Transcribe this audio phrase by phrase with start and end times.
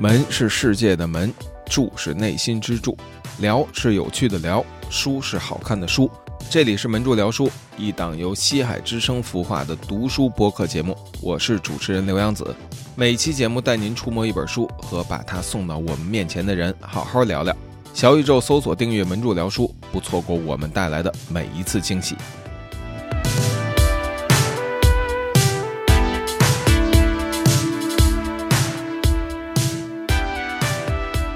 [0.00, 1.30] 门是世界的门，
[1.66, 2.96] 柱是内心之柱，
[3.40, 6.10] 聊是有趣的聊，书是好看的书。
[6.48, 10.96] 这里是门柱聊书，一档由西海之声孵化的读书播客节目。
[11.20, 12.56] 我是主持人刘洋子，
[12.96, 17.54] 每期节目带您触摸一本书，和把它送到我们面前的人好好聊聊。
[17.92, 22.16] 小宇宙搜索订阅门柱聊书，不错过我们带来的每一次惊喜。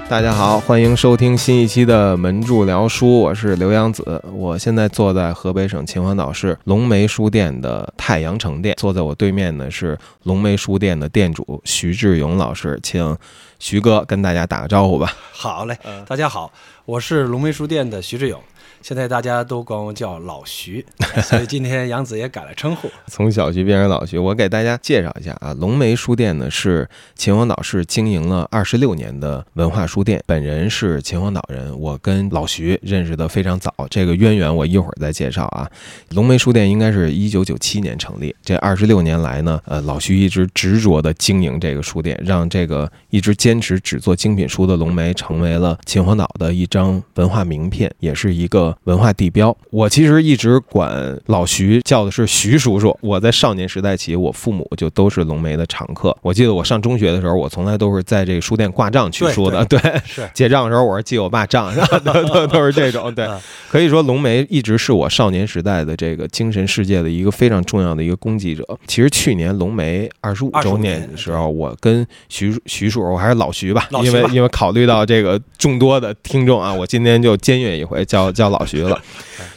[0.07, 4.23] 大家好，欢迎收听新一期的门柱聊书，我是刘洋子。
[4.31, 13.17] 我现在坐在河北省秦皇岛市龙梅书店的太阳城店，坐在我对面的是龙梅书店的店主徐志勇老师，请
[13.57, 15.11] 徐哥跟大家打个招呼吧。
[15.31, 15.75] 好嘞，
[16.07, 16.51] 大家好，
[16.85, 18.39] 我是龙梅书店的徐志勇。
[18.85, 20.85] 现在大家都管我叫老徐，
[21.23, 24.15] 所以今天杨子也改了称呼， 从小徐变成老徐。
[24.15, 35.67] 我给大家介绍一下啊，龙梅书店呢是秦皇岛市经营了二十六年的文化书店，本人是秦皇岛人，我跟老徐认识的非常早，这个渊源我一会儿再介绍啊。
[36.11, 48.74] 龙梅书店应该是一九九七年成立，这二十六年来呢，呃，老徐一直执着的经营这个书店，让这个一直坚持只做精品书的龙梅成为了秦皇岛的一张文化名片，也是一个。
[48.83, 52.95] 文化地标，我其实一直管老徐叫的是徐叔叔。
[53.01, 56.15] 我在少年时代起，我父母就都是龙梅的常客。
[56.21, 59.63] 我记得我上中学的时候，我从来都是在这个书店挂账去书的。
[59.65, 63.13] 对，是结账的时候，我是记我爸账，都 都都是这种。
[63.13, 63.27] 对，
[63.69, 68.63] 可以说龙梅一直是我少年时代的这个精神世界的一个非常重要的一个供给者。
[68.87, 78.99] 其实去年龙梅二十五周年的时候，我跟徐徐叔，我还是老徐吧，因为因为考虑到这个众多的听众啊，我今天就僭越一回，叫叫老徐了。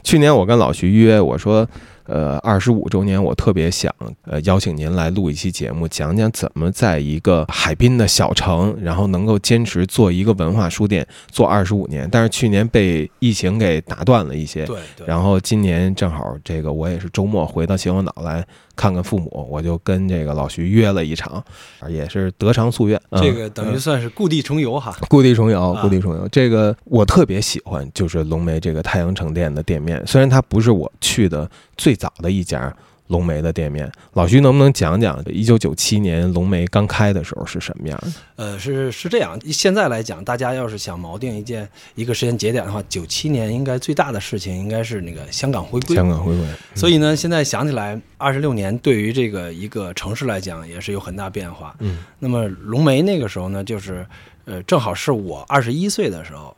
[0.02, 1.66] 去年我跟老徐约，我说，
[2.04, 3.92] 呃，二十五周年，我特别想，
[4.22, 12.08] 呃，邀请您来录一期节目，讲讲怎么在一个海滨的小城，然后能够坚持做一个文化书店做二十五年。
[12.10, 14.76] 但是去年被疫情给打断了一些，对。
[15.06, 18.46] 然后今年正好这个我也是周末回到秦皇岛来。
[18.78, 21.44] 看看父母，我就跟这个老徐约了一场，
[21.88, 23.00] 也是得偿夙愿。
[23.20, 26.28] 这个等于算是故地重游哈，故地重游，故地重游。
[26.28, 32.72] 这个我特别喜欢，就是龙梅这个太阳城店的店面，虽然它不是我去的最早的一家。
[33.08, 38.12] 龙梅的店面，老徐能不能讲讲一九九七年龙梅刚开的时候是什么样的？
[38.36, 45.96] 呃，是是这样，现在来讲，大家要是想锚定一件一个时间节点的话，九七年应该最大的事情应该是那个香港回归。
[45.96, 46.46] 香港回归。
[46.74, 51.74] 所以呢，现在想起来，二十六年对于这个一个城市来讲也是有很大变化。
[51.80, 51.98] 嗯。
[52.18, 54.06] 那么龙梅那个时候呢，就是
[54.44, 56.54] 呃，正好是我二十一岁的时候。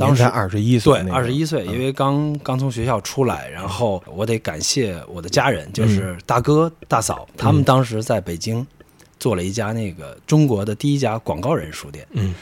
[0.00, 8.66] 当时二十一岁，对，二十一岁，因为刚刚从学校出来，然后我得感谢我的家人，就是大哥大嫂，他们当时在北京
[9.18, 12.06] 做了一家那个中国的第一家广告人书店。
[12.12, 12.34] 嗯。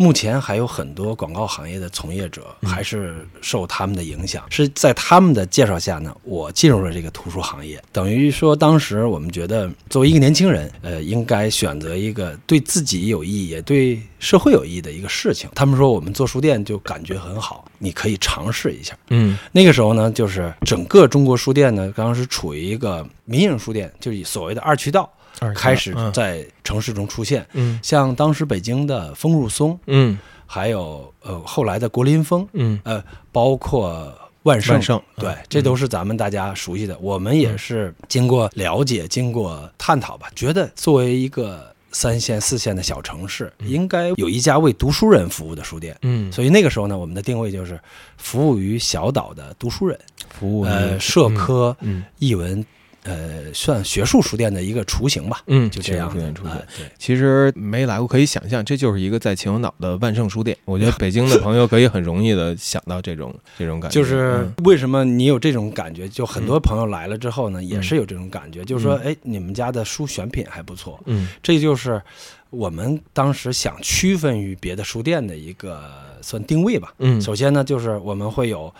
[0.00, 4.44] 目前还有很多广告行业的从业者，还是受他们的影响。
[4.48, 7.82] 是在他们的介绍下呢，我进入了这个图书行业。
[7.90, 15.50] 等于说，当时我们觉得，作为一个年轻人，呃，应该选择一个对自己有益，也对社会有意义的一个事情。
[15.52, 18.96] 他们说，我们做书店就感觉很好，你可以尝试一下。
[19.08, 25.12] 嗯，那个时候呢，就是整个中国书店呢，刚刚是处于一个民营书店，就是所谓的二渠道。
[25.54, 34.12] 开始在城市中出现，嗯，像当时北京的丰入松，嗯，还有呃后来的国林风，嗯，呃，包括
[34.42, 36.96] 万盛，万盛，对，这都是咱们大家熟悉的。
[36.98, 47.78] 我们也是经过了解、经过探讨吧，觉得作为一个三线、四线的小城市，应该有一家为读书人服务的书店，嗯，所以那个时候呢，我们的定位就是
[48.16, 49.98] 服务于小岛的读书人，
[50.30, 52.64] 服务呃社科、嗯，译文。
[53.04, 55.42] 呃，算学术书店的一个雏形吧。
[55.46, 56.10] 嗯，就这样。
[56.10, 56.52] 书店雏形。
[56.76, 60.56] 对，其实没来过可以想象，这就是一个在秦皇岛的万盛书店。
[60.64, 63.94] 我觉得北京的朋友可以很容易的想到这种这种感觉。
[63.94, 66.08] 就是为什么你有这种感觉？
[66.08, 71.00] 就很多朋友来了之后呢，也是有这种感觉，就是说，哎，你们家的书选品还不错。
[71.06, 72.02] 嗯，这就是
[72.50, 75.82] 我们当时想区分于别的书店的一个
[76.22, 76.92] 算定位吧。
[76.98, 78.72] 嗯，首先呢，就是我们会有。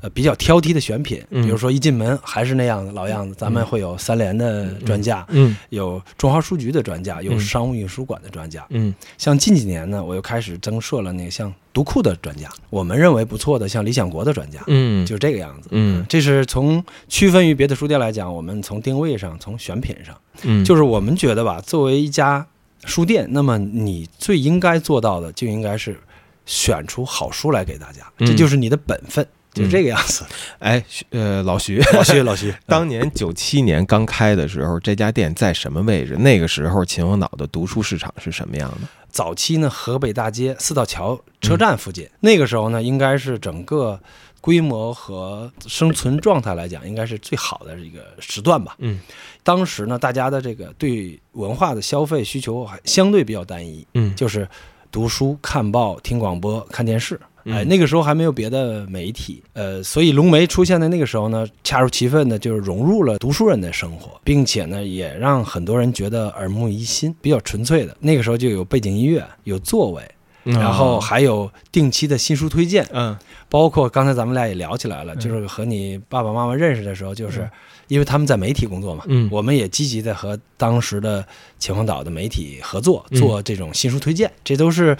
[0.00, 22.46] 呃，比较挑剔的选品，比如说一进门还是那样的老样子，咱们会有三联的专家，嗯，有中华书局的专家，有商务印书馆的专家，嗯，像近几年呢，我又开始增设了那个像读库的专家，我们认为不错的像理想国的专家，嗯，就是这个样子，嗯，这是从区分于别的书店来讲，我们从定位上，从选品上，嗯，就是我们觉得吧，作为一家
[22.86, 25.98] 书店，那么你最应该做到的就应该是
[26.46, 29.26] 选出好书来给大家，这就是你的本分。
[29.52, 30.24] 就这个样子，
[30.58, 36.16] 哎，呃，老徐，老徐，老徐， 当年九七年刚开的时候，这家店在什么位置？
[36.16, 38.88] 那个时候秦皇岛的读书市场是什么样的？
[39.08, 44.00] 早期呢，河北大街四道桥车站附近，那个时候呢，应该是整个
[44.44, 48.76] 规模和生存状态来讲，应该是最好的一个时段吧。
[48.78, 49.00] 嗯，
[49.42, 54.46] 当时呢，大家的这个对文化的消费需求还相对比较单一，嗯就是
[54.92, 57.18] 读书、看报、听广播、看电视。
[57.46, 67.96] 嗯哎，那个时候还没有别的媒体，呃，所以龙梅出现在那个时候呢，恰如其分的就是融入了读书人的生活，并且呢，也让很多人觉得耳目一新，比较纯粹的。
[68.00, 70.02] 那个时候就有背景音乐，有座位，
[70.42, 73.14] 然后还有定期的新书推荐，嗯
[73.54, 77.48] 包括刚才咱们俩也聊起来了，就是和你爸爸妈妈认识的时候，就是
[77.86, 79.28] 因为他们在媒体工作嘛，嗯。
[79.30, 81.24] 我们也积极的和当时的
[81.56, 83.20] 秦皇岛的媒体合作，嗯。
[83.20, 84.96] 做这种新书推荐，这都是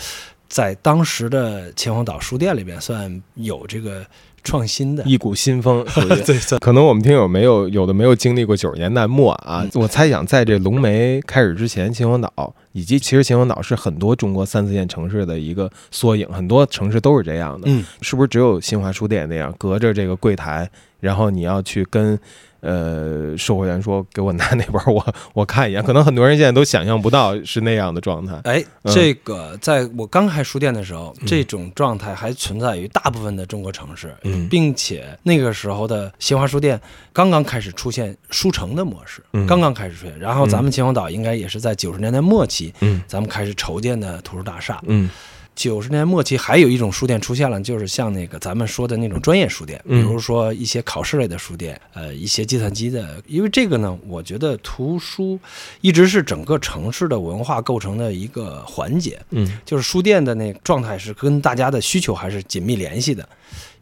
[0.49, 4.07] 在当时的秦皇岛书店里边算有这个
[4.45, 5.03] 创新的。
[5.05, 6.09] 一股新风， 属于。
[6.23, 20.69] 对，可能我们听友没有有的没有经历过九十年代末啊，我猜想在这龙梅开始之前，秦皇岛以及其实秦皇岛是很多中国三四线城市的一个缩影，很多城市都是这样的，嗯，是不是只有新华书店那样隔着这个柜台，
[21.01, 22.19] 然后你要去跟
[22.65, 28.95] 呃售货员说给我拿那本， 我我看一眼，可能很多人现在都想象不到是那样的状态，哎，嗯。
[28.95, 31.27] 这个在我刚开书店的时候，嗯。
[31.27, 34.49] 这种状态还存在于大部分的中国城市，嗯。
[34.49, 36.81] 并且那个时候的新华书店
[37.13, 39.47] 刚刚开始出现书城的模式，嗯。
[39.47, 40.19] 刚刚开始出现。
[40.19, 43.03] 然后咱们秦皇岛应该也是在九十年代末期，嗯。
[43.07, 44.81] 咱们开始筹建的图书大厦。
[44.87, 45.11] 嗯
[45.55, 53.23] 九十年代末期还有一种书店出现了，就是像那个咱们说的那种专业书店，比嗯如说一些考试类的书店，呃，一些计算机的。
[53.27, 55.39] 因为这个呢，我觉得图书
[55.81, 59.21] 一直是整个城市的文化构成的一个环节。
[59.31, 63.29] 嗯就是书店的那个状态是跟大家的需求还是紧密联系的，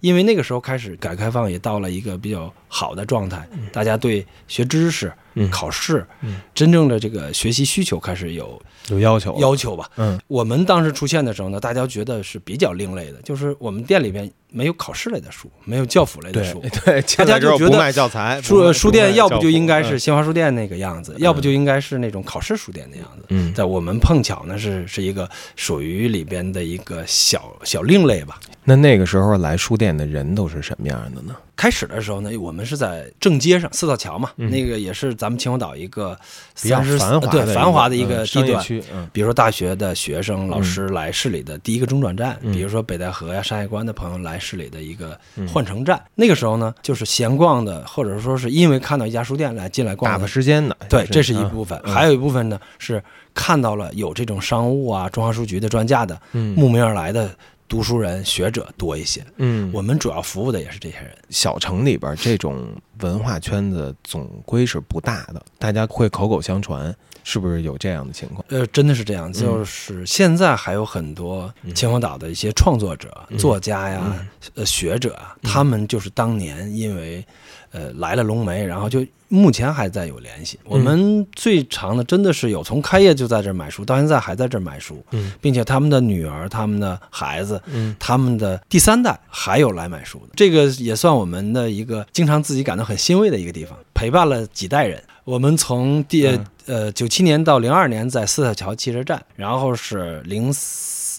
[0.01, 5.51] 因为那个时候开始改革开放也到了一个比较好的状态，大家对学知识、嗯。
[5.51, 9.89] 考试嗯、真正的这个学习需求开始有有要求，要求吧。
[9.97, 10.21] 嗯。
[10.29, 16.63] 我们当时出现的时候呢，大家觉得是比较另类的，就是我们店里边没有考试类的书，没有教辅类的书。
[16.85, 23.25] 对，大家就觉得不卖教材，书书店要不就应该是新华书店那个样子，要不就应该是那种考试书店的样子。
[23.29, 28.39] 嗯在我们碰巧呢是是一个属于里边的一个小小另类吧。
[28.65, 31.35] 那那个时候来书店的人都是什么样的呢？
[31.57, 36.17] 开始的时候呢，我们是在正街上四道桥嘛，嗯那个也是咱们秦皇岛一个
[36.61, 38.65] 比较繁华的对繁华的一嗯个地段。
[38.95, 46.03] 嗯比如说大学的学生、老师来市里的第一个中转站，嗯比如说北戴河呀、山海关的朋友来市里的一个嗯换乘站。
[46.15, 51.81] 那个时候呢，就是闲逛的，或者说是因为看到一家书店来进来逛打发，时间的，对，这是一嗯部分。
[51.85, 53.03] 嗯还有一部分呢是
[53.33, 57.31] 看到了有这种商务啊、中华书局的专家的，嗯慕名而来的
[57.69, 59.25] 读书人、学者多一些。
[59.37, 61.17] 嗯，我们主要服务的也是这些人。
[61.31, 62.67] 小城里边这种
[63.01, 68.45] 文化圈子总归是不大的，大家会口口相传，是不是有这样的情况？
[68.49, 69.33] 呃，真的是这样，嗯。
[69.33, 73.39] 就是现在还有很多秦皇岛的一些创作者、嗯。
[73.39, 77.25] 作家呀、呃学者啊，他们就是当年因为
[77.73, 80.59] 呃来了龙梅，然后就目前还在有联系。
[80.65, 87.61] 我们最长的真的是有从开业就在这儿买书，到现在还在这儿买书，嗯并且他们的女儿、他们的孩子。
[87.67, 95.03] 嗯他们的第三代还有来买书的，这个也算我们的一个经常自己感到很欣慰的一个地方，陪伴了几代人。
[95.25, 100.53] 我们从第嗯呃九七年到零二年在四道桥汽车站，然后是零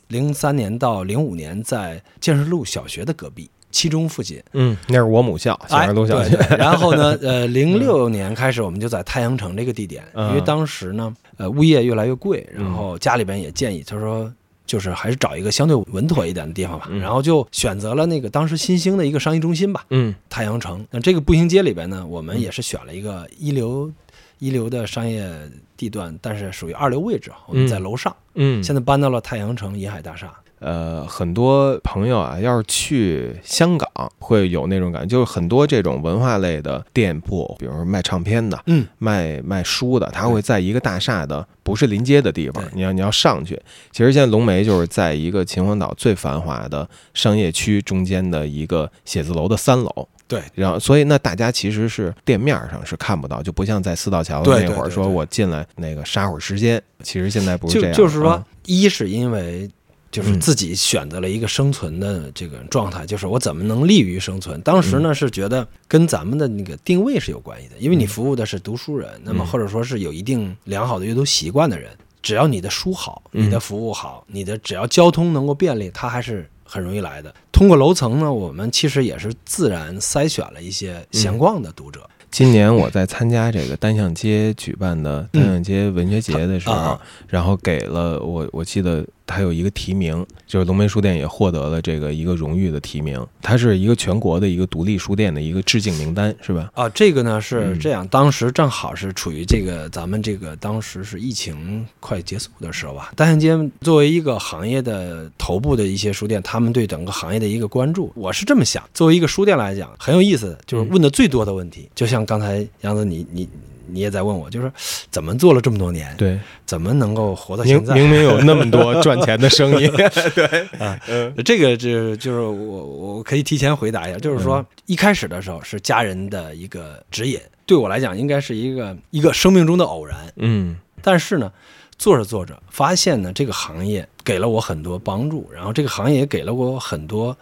[0.09, 4.41] 零三年到零五年在建设路小学的隔壁七中附近。
[4.53, 6.37] 嗯，那是我母校，小哎，儿路小学。
[6.55, 14.33] 然后呢， 呃，零六年开始我们就在太阳城这个地点，嗯因为当时呢，呃，物业越来越贵，然嗯后家里边也建议，他说。
[14.65, 20.83] 就是还是找一个相对稳妥一点的地方吧，嗯然后就选择了那个当时新兴的一个商业中心吧，嗯太阳城。
[20.89, 23.91] 那这个步行街里边呢，我们也是选了一个一流
[24.39, 25.29] 一流的商业
[25.75, 28.15] 地段，但是属于二流位置，我们在楼上。
[28.35, 30.33] 嗯，现在搬到了太阳城银海大厦。
[30.63, 33.89] 呃，很多朋友啊，要是去香港，
[34.19, 43.61] 会有那种感觉，就是很多这种文化类的店铺，比如说卖唱片的、嗯，卖卖书的，它会在一个大厦的不是临街的地方，你要你要上去。
[43.91, 50.07] 其实现在龙梅就是在一个秦皇岛最繁华的商业区中间的一个写字楼的三楼。
[50.25, 57.93] 对，然后，所以那大家其实是店面上是看不到，就不像在四道桥那会儿说我进来那个杀会儿时间，其实现在不是这样。
[57.93, 59.69] 就是说啊，一是因为
[60.13, 64.61] 就是嗯自己选择了一个生存的这个状态，就是我怎么能利于生存。
[64.61, 71.91] 当时嗯呢是觉得跟咱们的那个定位是有关系的，因为你服务的是读书人，那么嗯或者说是有一定良好的阅读习惯的人，
[72.21, 76.47] 只要你的书好，嗯你的服务好，你的只要交通能够便利，他还是。
[76.65, 77.31] 很容易来的。
[77.51, 82.09] 通过楼层呢，我们其实也是自然筛选了一些闲逛的读者。
[82.31, 93.25] 今年我在参加这个单向街举办的单向街文学节的时候，啊然后给了我，我记得它有一个提名，就是龙梅书店也获得了这个一个荣誉的提名。
[93.41, 96.69] 它是一个全国的一个独立书店的一个致敬名单，是吧？
[96.73, 103.11] 啊，这个呢是嗯这样，当时正好是处于这个咱们这个当时是疫情快结束的时候吧。
[103.15, 108.83] 单向街作为一个行业的头部的一些书店，他们对整个行业的一个关注，我是这么想。
[108.93, 113.47] 作为一个书店来讲，很有意思，就是问的最多的问题，就像刚才杨子你你
[113.93, 114.71] 你也在问我，就是
[115.11, 117.93] 怎么做了这么多年，对，怎么能够活到明现在？
[117.93, 119.87] 明明有 那么多赚钱的生意，
[120.33, 120.67] 对，
[121.07, 130.17] 嗯这个就就是我我可以提前回答一下，就是说嗯一开始的时候是家人的一个指引，对我来讲应该是一个一个生命中的偶然。
[130.37, 131.51] 嗯但是呢，
[131.97, 137.37] 做着做着发现呢，这个行业给了我很多帮助，然后这个行业也给了我很多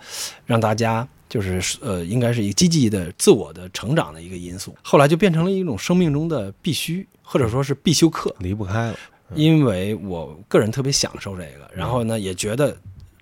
[0.45, 1.07] 让大家。
[1.31, 8.35] 就是呃，应该是一个积极的自我的成长的一个因素，后来就变成了一种生命中的必须，或者说是必修课。
[8.39, 8.97] 离不开了，
[9.33, 12.75] 因为我个人特别享受这个，然后呢，也觉得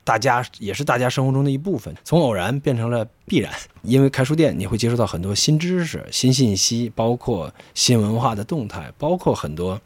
[0.04, 3.54] 大家也是大家生活中的一部分，从偶然变成了必然。
[3.84, 9.80] 因为开书店，你会接触到很多新知识、新信息，包括新文化的动态，包括很多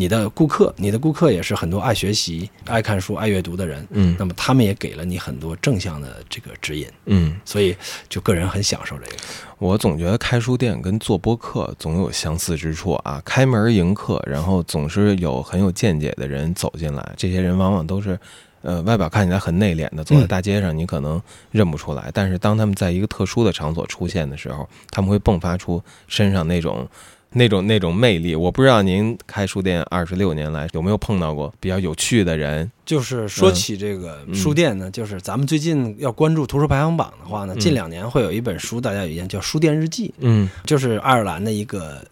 [0.00, 3.84] 你的顾客，你的顾客也是很多爱学习、爱看书、爱阅读的人。
[3.90, 7.34] 嗯那么他们也给了你很多正向的这个指引，嗯。
[7.44, 7.76] 所以
[8.08, 9.16] 就个人很享受这个。
[9.58, 18.16] 我总觉得开书店跟做播客总有相似之处啊，开门迎客，然后总是有很有见解的人走进来，这些人往往都是。
[18.60, 22.10] 呃，外表看起来很内敛的，走在大街上，你可能认不出来。
[22.12, 26.86] 但是当他们在一个特殊的场所出现的时候，他们会迸发出身上那种、
[27.32, 28.34] 那种、那种魅力。
[28.34, 32.70] 我不知道您开书店二十六年来有没有碰到过比较有趣的人？
[32.86, 42.04] 就是说起这个嗯书店呢，就是咱们最近要关注图书排行榜的话呢，嗯近两年会有一本书，大家有印象叫《书店日记嗯》，就是爱尔兰的一个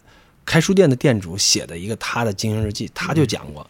[0.45, 3.67] 开书店的店主写的一个他的经营日记，他就讲过。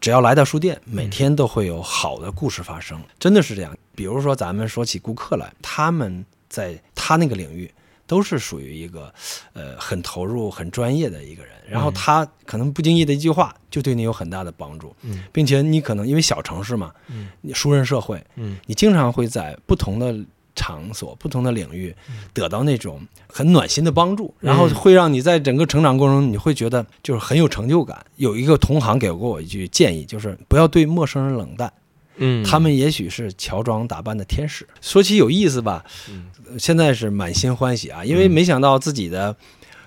[0.00, 3.76] 只要来到书店，每天都会有好的故事发生，真的是这样。
[3.96, 7.68] 比如说，咱们说起顾客来，他们在他那个领域
[8.08, 9.14] 都是属于一个
[9.52, 15.22] 呃很投入、很专业的一个人，然后他可能不经意的一句话就对你有很大的帮助，嗯。
[15.32, 17.28] 并且你可能因为小城市嘛，嗯。
[17.42, 18.56] 你熟人社会，嗯。
[18.66, 20.16] 你经常会在不同的
[20.56, 21.94] 场所、不同的领域
[22.32, 28.04] 得到那种很暖心的帮助，然后会让你在整个成长过程中，你会觉得就是很有成就感。
[28.16, 31.72] 有一个同行给过我一句建议，就是不要对陌生人冷淡，
[32.18, 34.66] 嗯，他们也许是乔装打扮的天使。
[34.80, 35.84] 说起有意思吧，
[36.50, 39.34] 呃现在是满心欢喜啊，因为没想到自己的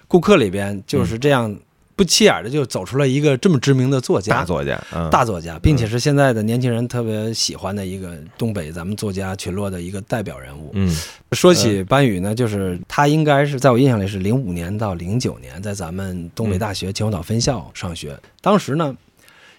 [0.07, 1.55] 顾客里边就是这样
[1.95, 10.71] 不起眼的就走出了一个这么知名的作家，大作家啊，大作家，并且是现在的年轻人特别喜欢的一个东北咱们作家群落的一个代表人物。
[10.73, 10.95] 嗯。
[11.33, 18.95] 说起班宇呢，就是他应该是在我印象里是零五年到零九年在咱们东北大学秦皇岛分校上学，当时呢，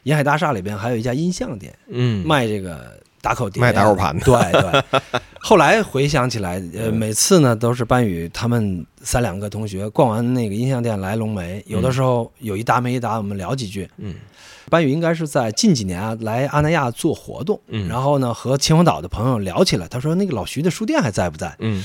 [0.05, 4.25] 沿海大厦里边还有一家音像店，嗯，卖这个打口碟啊，卖打口盘的。
[4.25, 5.21] 对对。
[5.41, 6.95] 后来回想起来，呃，嗯。
[6.95, 13.89] 每次呢都是班宇他们三两个同学逛完那个音像店来龙梅，有的时候有一搭没一搭，我们聊几句。
[13.99, 14.15] 嗯。
[14.71, 17.89] 班宇应该是在近几年啊来阿那亚做活动，嗯。
[17.89, 21.55] 然后呢和秦皇岛的朋友聊起来，他说那个老徐的书店还在不在？
[21.59, 21.85] 嗯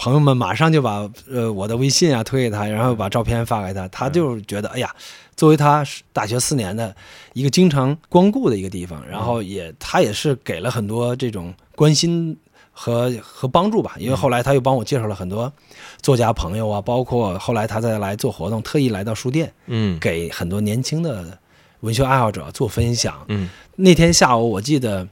[0.00, 4.90] 朋友们马上就把呃我的微信啊推给他，然后把照片发给他，他就觉得哎呀，
[5.36, 6.96] 作为他大学四年的
[7.34, 12.34] 一个经常光顾的一个地方，然后也他也是给了很多这种关心
[12.72, 15.52] 和和帮助吧，因为后来他又帮我介绍了很多
[16.00, 19.98] 作家朋友啊，包括后来他再来做活动，特意来到书店嗯。
[20.00, 21.38] 给很多年轻的
[21.80, 23.22] 文学爱好者做分享。
[23.28, 23.50] 嗯。
[23.76, 25.06] 那天下午我记得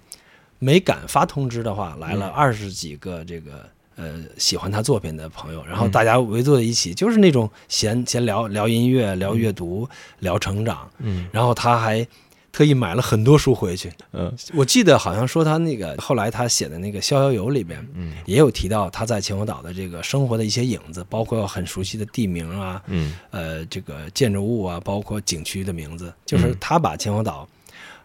[0.59, 2.31] 没敢发通知的话，来了嗯。
[2.31, 3.69] 二十几个这个
[3.99, 5.91] 呃喜欢他作品的朋友，然后嗯。
[5.91, 9.87] 大家围坐在一起，就是那种闲闲聊聊音乐、聊阅读、
[10.21, 11.29] 聊成长，嗯。
[11.33, 12.07] 然后他还
[12.51, 13.93] 特意买了很多书回去。
[14.13, 14.33] 嗯。
[14.55, 17.87] 我记得好像说他那个后来他写的那个《逍遥游》里边。
[17.95, 18.15] 嗯。
[18.25, 23.15] 也有提到他在秦皇岛的这个生活的一些影子，包括很熟悉的地名啊，嗯。
[23.31, 26.57] 呃，这个建筑物啊，包括景区的名字，就是嗯。
[26.61, 27.49] 他把秦皇岛，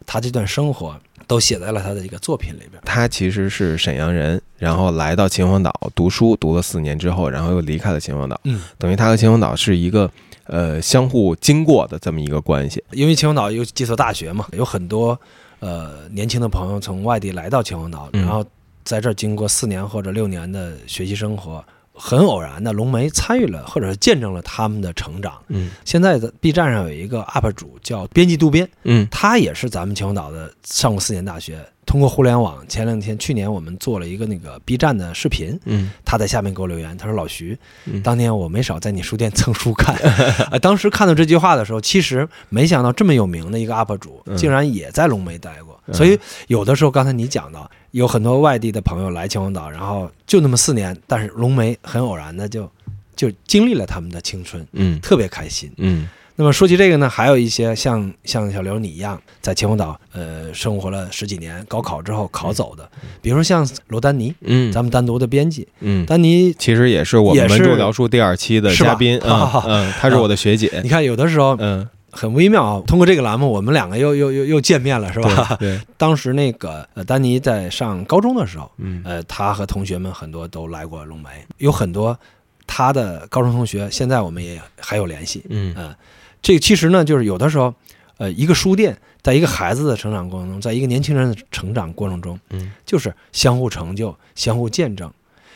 [0.06, 2.82] 他这段生活都写在了他的一个作品里边。
[2.86, 10.10] 他其实是沈阳人，然后来到秦皇岛读书，读了四年之后，然后又离开了秦皇岛，嗯，等于他和秦皇岛是一个
[10.46, 12.84] 呃相互经过的这么一个关系。
[12.92, 15.20] 因为秦皇岛有几所大学嘛，有很多
[15.60, 18.46] 呃年轻的朋友从外地来到秦皇岛，嗯然后
[18.84, 21.64] 在这儿经过四年或者六年的学习生活。
[22.06, 25.42] 很偶然的，龙梅参与了，或者是见证了他们的成长。
[25.48, 25.72] 嗯。
[25.86, 39.96] 现在的 B 站上有一个 UP 主叫编辑渡边，嗯他也是咱们秦皇岛的上过四年大学，通过互联网，前两天去年我们做了一个那个 B 站的视频，嗯他在下面给我留言，他说老徐，嗯当年我没少在你书店蹭书看，
[40.52, 45.94] 呃当时看到这句话的时候，其实没想到这么有名的一个 UP 主嗯竟然也在龙梅待过，嗯。
[45.94, 52.68] 所以有的时候刚才你讲到，有很多外地的朋友来秦皇岛，然后就那么四年，但是龙梅很偶然的就
[53.16, 55.00] 就经历了他们的青春，嗯。
[55.00, 55.72] 特别开心。
[55.78, 56.10] 嗯。
[56.36, 62.90] 那么说起这个呢，还有一些像像小刘你一样在秦皇岛呃生活了十几年，高考之后考走的，
[63.22, 66.04] 比如说像罗丹妮，嗯，咱们单独的编辑，嗯。
[66.08, 72.82] 丹妮，其实也是我们也是文著聊书第二期的嘉宾，嗯好好好嗯，她是我的学姐， 你看有的时候嗯，很微妙啊。
[72.88, 75.58] 通过这个栏目，我们两个又又又又见面了，是吧？
[75.60, 82.18] 对，对， 当时那个呃，丹尼在上高中的时候，嗯呃，他和同学们很多都来过龙梅，有很多
[82.66, 85.44] 他的高中同学，现在我们也还有联系。
[85.50, 85.94] 嗯嗯、
[86.42, 87.74] 这个其实呢，就是有的时候，
[88.18, 95.12] 呃，一个书店在一个孩子的成长过程中，在一个年轻人的成长过程中，嗯就是相互成就、相互见证。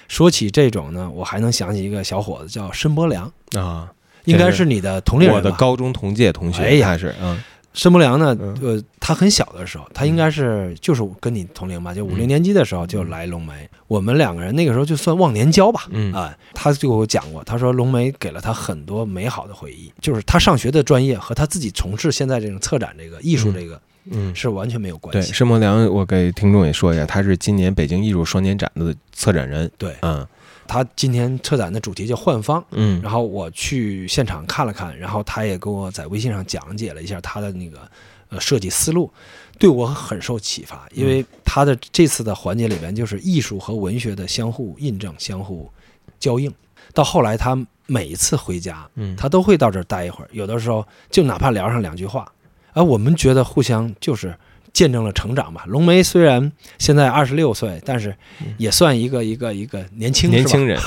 [0.08, 3.92] 说起这种呢，我还能想起一个小伙子叫申伯良，啊，
[4.28, 6.98] 应该是你的同龄人我的高中同届同学，哎呀。
[6.98, 7.38] 是，嗯。
[7.74, 13.70] 申伯良呢嗯，呃，他很小的时候，他应该是就是跟你同龄吧，就五六年级的时候就来龙梅。
[13.86, 16.12] 我们两个人那个时候就算忘年交吧，嗯。
[16.12, 23.80] 啊，他就给我讲过，他说龙梅给了他很多美好的回忆，就是他上学的专业和他自己从事现在这种策展这个艺术这个
[24.10, 25.34] 嗯，是完全没有关系对，系。
[25.34, 29.94] 申伯良，我给听众也说一下，他是今年北京艺术双年展的策展人，对。
[30.02, 30.26] 嗯
[30.68, 37.90] 他今天车展的主题叫幻方，嗯然后我去现场看了看，然后他也跟我在微信上讲解了一下他的那个
[38.30, 39.12] 呃设计思路，
[39.58, 40.88] 对我很受启发。
[40.94, 45.72] 因为他的这次的环节里边就是艺术和文学的相互印证、相互
[46.20, 46.54] 交映。
[46.94, 52.32] 到后来他每一次回家，嗯，他都会到这儿待一会儿，有的时候就哪怕聊上两句话，
[52.74, 54.38] 而我们觉得互相就是
[54.78, 55.64] 见证了成长吧。
[55.66, 58.16] 龙梅虽然现在二十六岁，但是
[58.58, 60.80] 也算一个一个一个年轻 年轻人，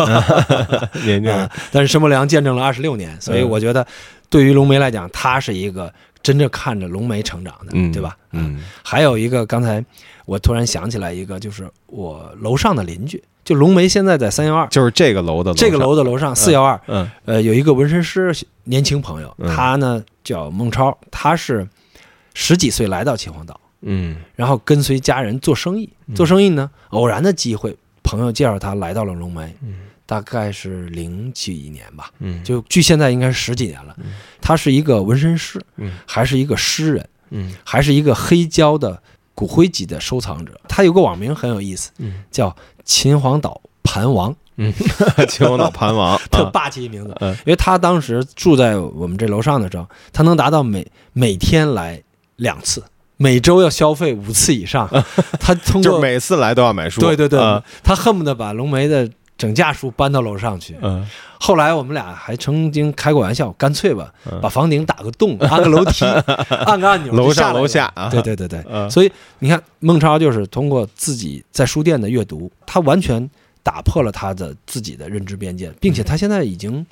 [1.03, 1.37] 年轻人。
[1.37, 3.85] 啊，但是申伯良见证了二十六年，所以嗯我觉得
[4.29, 8.11] 对于龙梅来讲，他是一个真正看着龙梅成长的，嗯，对吧？
[8.11, 8.63] 啊，嗯。
[8.85, 9.85] 还有一个，刚才
[10.25, 17.11] 我突然想起来一个，就是我楼上的邻居，就龙梅现在在三幺二就是这个楼的这个楼的楼上四幺二，嗯。
[17.25, 19.53] 呃，有一个纹身师年轻朋友，嗯。
[19.53, 21.67] 他呢叫孟超，他是
[22.35, 24.17] 十几岁来到秦皇岛，嗯。
[24.35, 29.75] 然后跟随家人做生意，做生意呢，偶然的机会，朋友介绍他来到了龙梅，嗯。
[30.07, 32.11] 大概是零几年吧。
[32.19, 33.97] 嗯，就距现在应该是十几年了。
[34.41, 35.99] 他是一个纹身师，嗯。
[36.05, 37.55] 还是一个诗人，嗯。
[37.63, 39.01] 还是一个黑胶的
[39.37, 40.61] 骨灰级的收藏者。
[40.69, 42.25] 他有个网名很有意思，嗯。
[42.29, 44.75] 叫秦皇岛盘王，嗯，
[45.31, 46.51] 秦皇岛盘王， 特啊。
[46.53, 47.17] 霸气一名字。
[47.21, 47.31] 嗯。
[47.47, 52.03] 因为他当时住在我们这楼上的时候，他能达到每每天来
[52.35, 52.83] 两次。
[53.23, 54.89] 每周要消费五次以上，
[55.39, 57.39] 他通过就每次来都要买书，对对对。
[57.39, 59.07] 啊，他恨不得把龙梅的
[59.37, 60.75] 整架书搬到楼上去。
[60.81, 61.07] 嗯。
[61.39, 64.41] 后来我们俩还曾经开过玩笑，干脆吧，嗯。
[64.41, 66.07] 把房顶打个洞， 安个楼梯，
[66.65, 68.09] 按个按钮，楼上楼下啊。
[68.09, 68.91] 对对对对，嗯。
[68.91, 73.29] 所以你看，孟超就是通过自己在书店的阅读，他完全
[73.63, 76.87] 打破了他的自己的认知边界，并且他现在已经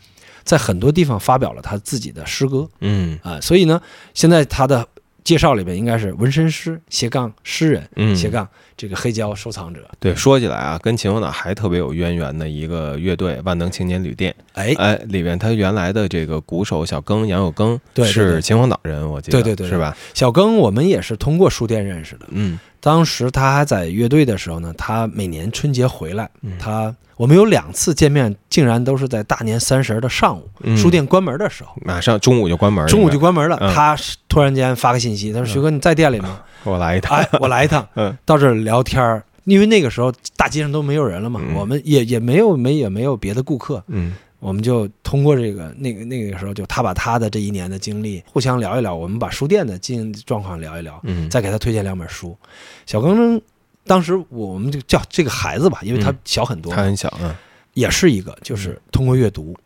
[0.45, 2.69] 在很多地方发表了他自己的诗歌。
[2.81, 3.19] 嗯。
[3.23, 3.81] 啊、所以呢，
[4.13, 4.87] 现在他的
[5.29, 14.35] 介绍里边应该是纹身师斜杠诗人嗯，斜杠这个黑胶收藏者，对，说起来啊，跟秦皇岛还特别有渊源的一个乐队——万能青年旅店。
[14.55, 19.95] 哎，哎，里边他原来的这个鼓手小庚杨有庚是秦皇岛人，我记得，对对对是吧？
[20.15, 22.27] 小庚我们也是通过书店认识的。
[22.31, 22.59] 嗯
[22.89, 26.53] 当时他还在乐队的时候呢，他每年春节回来，嗯。
[26.59, 30.75] 他我们有两次见面，竟然都是在大年三十的上午，嗯。
[30.75, 33.59] 书店关门的时候，马上中午就关门，中午就关门了。
[33.61, 33.75] 嗯。
[33.75, 33.95] 他
[34.27, 36.41] 突然间发个信息，他说：“徐哥，你在店里吗？
[36.65, 38.17] 我来一趟，哎，我来一趟， 嗯。
[38.25, 39.23] 到这儿聊天儿。
[39.45, 41.55] 因为那个时候大街上都没有人了嘛，嗯。
[41.55, 52.37] 我们也也没有没也没有别的顾客，嗯我们就通过这个那个那个时候，就他把他的这一年的经历互相聊一聊，我们把书店的经营状况聊一聊，嗯，再给他推荐两本书。
[52.87, 53.41] 小庚呢，
[53.85, 57.35] 当时我们就叫这个孩子吧，因为他嗯小很多，他很小，嗯
[57.75, 59.57] 也是一个，就是通过阅读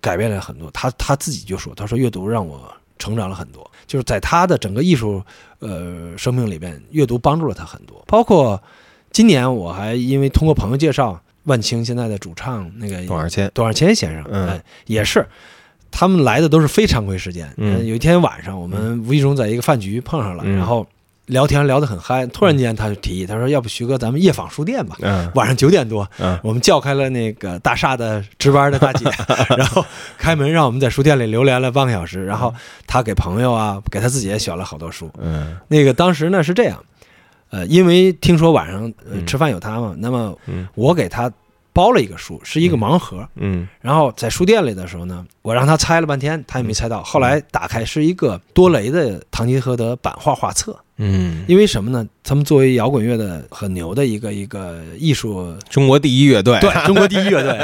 [0.00, 0.70] 改变了很多。
[0.70, 5.22] 他他自己就说，他说阅读让我成长了很多，就是在他的整个艺术
[5.58, 8.02] 呃生命里边，阅读帮助了他很多。
[8.06, 8.62] 包括
[9.10, 15.26] 今年我还因为通过朋友介绍，万青现在的主唱那个董二千，董二千先生，嗯哎，也是。
[15.90, 17.50] 他们来的都是非常规时间。
[17.56, 20.86] 嗯呃有一天晚上，我们无意中在一个饭局碰上了，嗯然后
[21.26, 22.26] 聊天聊得很嗨。
[22.26, 24.96] 突然间，他就提议，他说：“要不徐哥，咱们夜访书店吧？
[25.00, 29.08] 嗯晚上九点多，嗯我们叫开了那个大厦的值班的大姐，
[29.56, 29.82] 然后
[30.18, 32.26] 开门让我们在书店里留连了半个小时。
[32.26, 32.52] 然后
[32.86, 35.10] 他给朋友啊，给他自己也选了好多书。
[35.18, 36.84] 嗯那个当时呢是这样，
[37.50, 41.30] 呃，因为听说晚上呃嗯吃饭有他嘛，那么嗯我给他
[41.72, 43.26] 包了一个书，是一个盲盒。
[43.36, 47.02] 嗯然后在书店里的时候呢，我让他猜了半天，他也没猜到。
[47.02, 50.76] 后来打开是一个多雷的《堂吉诃德》版画画册。
[50.98, 52.06] 嗯，因为什么呢？
[52.24, 57.54] 他们作为摇滚乐的很牛的一个一个艺术，中国第一乐队，对中国第一乐队。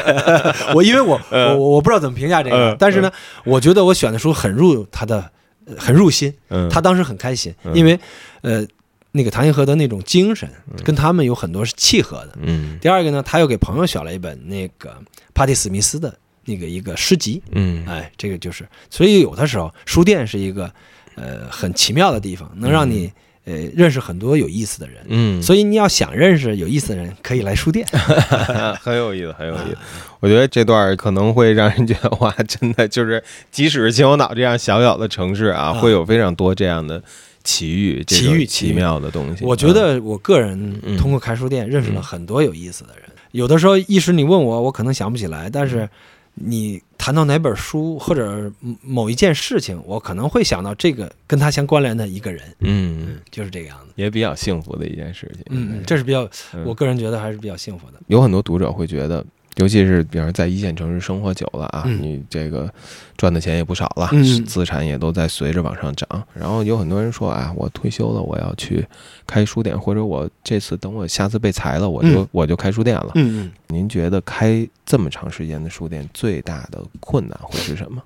[0.74, 3.10] 我因为我我我不知道怎么评价这个嗯，但是呢，
[3.46, 5.30] 我觉得我选的书很入他的，
[5.64, 6.30] 呃很入心。
[6.50, 7.98] 嗯，他当时很开心，嗯因为
[8.42, 8.66] 呃，
[9.12, 10.48] 那个唐吉诃德那种精神
[10.84, 12.32] 跟他们有很多是契合的。
[12.40, 14.96] 嗯第二个呢，他又给朋友选了一本那个
[15.34, 16.14] 帕蒂·史密斯的
[16.46, 17.42] 那个一个诗集。
[17.52, 20.72] 嗯哎，这个就是，所以有的时候书店是一个
[21.14, 23.12] 呃很奇妙的地方，能让你
[23.44, 25.04] 呃认识很多有意思的人。
[25.08, 27.86] 嗯，所以你要想认识有意思的人，可以来书店。
[28.80, 29.76] 很有意思，很有意思。
[30.20, 37.02] 我觉得这段可能会让人觉得哇，真的就是，即使是秦皇岛这样小小的城市啊，啊会有非常多这样的
[37.44, 39.44] 奇遇、奇遇奇妙的东西。
[39.44, 43.08] 我觉得我个人嗯通过开书店认识了嗯很多有意思的人。
[43.32, 45.88] 有的时候一时你问我，我可能想不起来，但是
[46.34, 48.50] 你谈到哪本书或者
[48.82, 52.42] 某一件事情，我可能会想到这个跟他相关联的一个人。
[52.60, 53.92] 嗯，嗯，就是这个样子。
[53.96, 55.44] 也比较幸福的一件事情。
[55.50, 57.94] 嗯嗯，这是比较，嗯我个人觉得还是比较幸福的。
[58.08, 59.24] 有很多读者会觉得，
[59.56, 62.72] 尤其是比方在一线城市生活久了啊，嗯你这个
[63.18, 66.26] 赚的钱也不少了，嗯资产也都在随着往上涨。
[66.32, 68.86] 然后有很多人说啊，我退休了，我要去
[69.26, 73.10] 开书店，或者我这次等我下次被裁了，我就、嗯我就开书店了。
[73.14, 73.52] 嗯嗯。
[73.68, 78.02] 您觉得开这么长时间的书店最大的困难会是什么？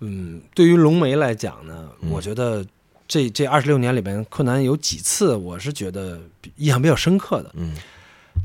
[0.00, 2.66] 嗯，对于龙梅来讲呢，嗯我觉得
[3.06, 6.18] 这这二十六年里边困难有几次，我是觉得
[6.56, 7.52] 印象比较深刻的。
[7.54, 7.74] 嗯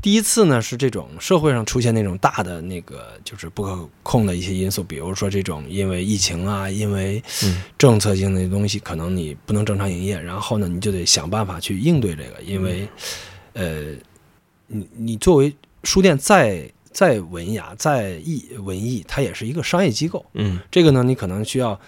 [0.00, 12.88] 第一次呢是这种社会上出现那种大的那个就是不可控的一些因素，比如说这种因为疫情啊，因为嗯政策性的东西，可能你不能正常营业，然后呢你就得想办法去应对这个，因为
[13.54, 13.92] 呃，
[14.66, 20.60] 你你作为书店再再文雅再艺文艺，它也是一个商业机构，嗯。
[20.70, 21.78] 这个呢你可能需要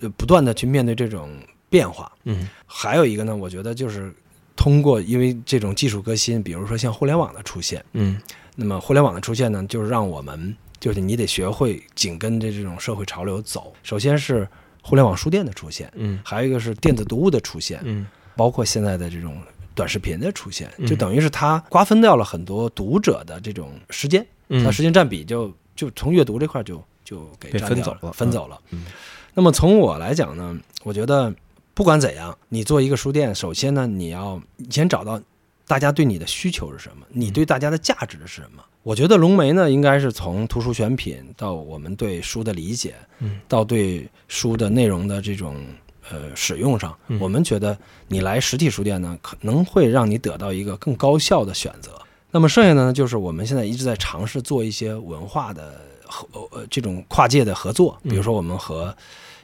[0.00, 1.30] 呃不断的去面对这种
[1.68, 2.10] 变化。
[2.24, 2.48] 嗯。
[2.64, 4.14] 还有一个呢，我觉得就是
[4.56, 8.18] 通过因为这种技术革新，比如说像互联网的出现，嗯。
[8.58, 13.72] 那么互联网的出现呢，就是让我们就是你得学会紧跟着这种社会潮流走。
[13.82, 14.48] 首先是
[14.80, 16.18] 互联网书店的出现，嗯。
[16.24, 18.06] 还有一个是电子读物的出现，嗯。
[18.34, 19.36] 包括现在的这种
[19.74, 20.86] 短视频的出现，嗯。
[20.86, 28.58] 就等于是它瓜分掉了很多读者的这种时间，它嗯时间占比就就从阅读这块就就给分走了分走了。
[28.70, 28.86] 嗯
[29.34, 31.30] 那么从我来讲呢，我觉得
[31.76, 35.20] 不管怎样，你做一个书店，首先呢，你要先找到
[35.66, 38.64] 大家对你的需求是什么，你对大家的价值是什么。
[38.82, 45.54] 我觉得龙梅呢，应该是从图书选品到我们对书的理解，嗯到对书的内容的这种
[46.10, 47.76] 呃使用上，嗯我们觉得
[48.08, 51.92] 你来实体书店呢，可能会让你得到一个更高效的选择。
[52.30, 58.96] 那么剩下的呢，就是我们现在一直在尝试做一些文化的合呃这种跨界的合作，比如说我们和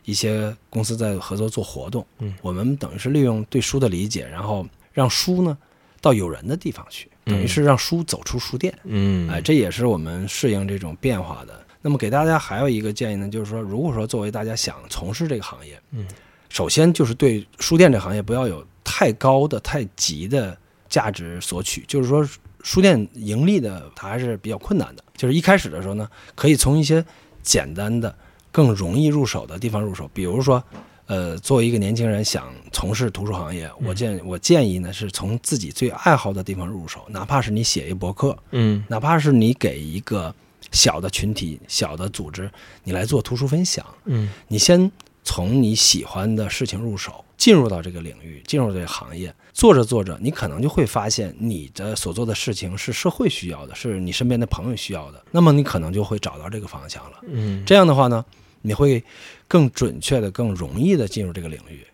[0.04, 5.56] 一些公司在合作做活动，嗯我们等于是利用对书的理解，然后让书呢
[6.00, 8.76] 到有人的地方去，等于是让书走出书店。
[8.84, 11.64] 嗯，哎，这也是我们适应这种变化的。
[11.80, 16.06] 那么给大家还有一个建议呢，就是说，如果说作为大家想从事这个行业，嗯，
[16.48, 20.56] 首先就是对书店这个行业不要有太高的、太急的
[20.88, 22.28] 价值索取，就是说
[22.62, 25.02] 书店盈利的它还是比较困难的。
[25.16, 27.04] 就是一开始的时候呢，可以从一些
[27.42, 28.14] 简单的、
[28.52, 30.62] 更容易入手的地方入手，比如说。
[31.06, 38.82] 呃，作为一个年轻人想从事图书行业，我建我建议呢是从自己最爱好的地方入手，哪怕是你写一博客，嗯。
[38.88, 40.32] 哪怕是你给一个
[40.70, 42.50] 小的群体、小的组织，
[42.84, 44.30] 你来做图书分享，嗯。
[44.48, 44.90] 你先
[45.24, 57.18] 从你喜欢的事情入手，进入到这个领域，进入这个行业，做着做着，你可能就会发现你的所做的事情是社会需要的，是你身边的朋友需要的，那么你可能就会找到这个方向了。
[57.28, 57.62] 嗯。
[57.66, 58.24] 这样的话呢，
[58.62, 59.04] 你会
[59.46, 61.86] 更准确的、更容易的进入这个领域。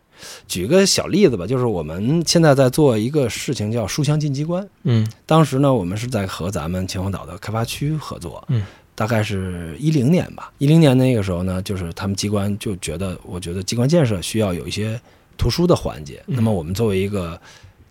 [0.48, 8.64] 举个小例子吧，就是我们现在在做一个事情叫书香进机关，嗯当时呢，我们是在和咱们秦皇岛的开发区合作，嗯，
[8.96, 10.52] 大概是一零年吧。
[10.58, 15.00] 一零年那个时候呢，就是他们机关就觉得，我觉得机关建设需要有一些
[15.36, 16.20] 图书的环节。
[16.26, 17.40] 嗯那么我们作为一个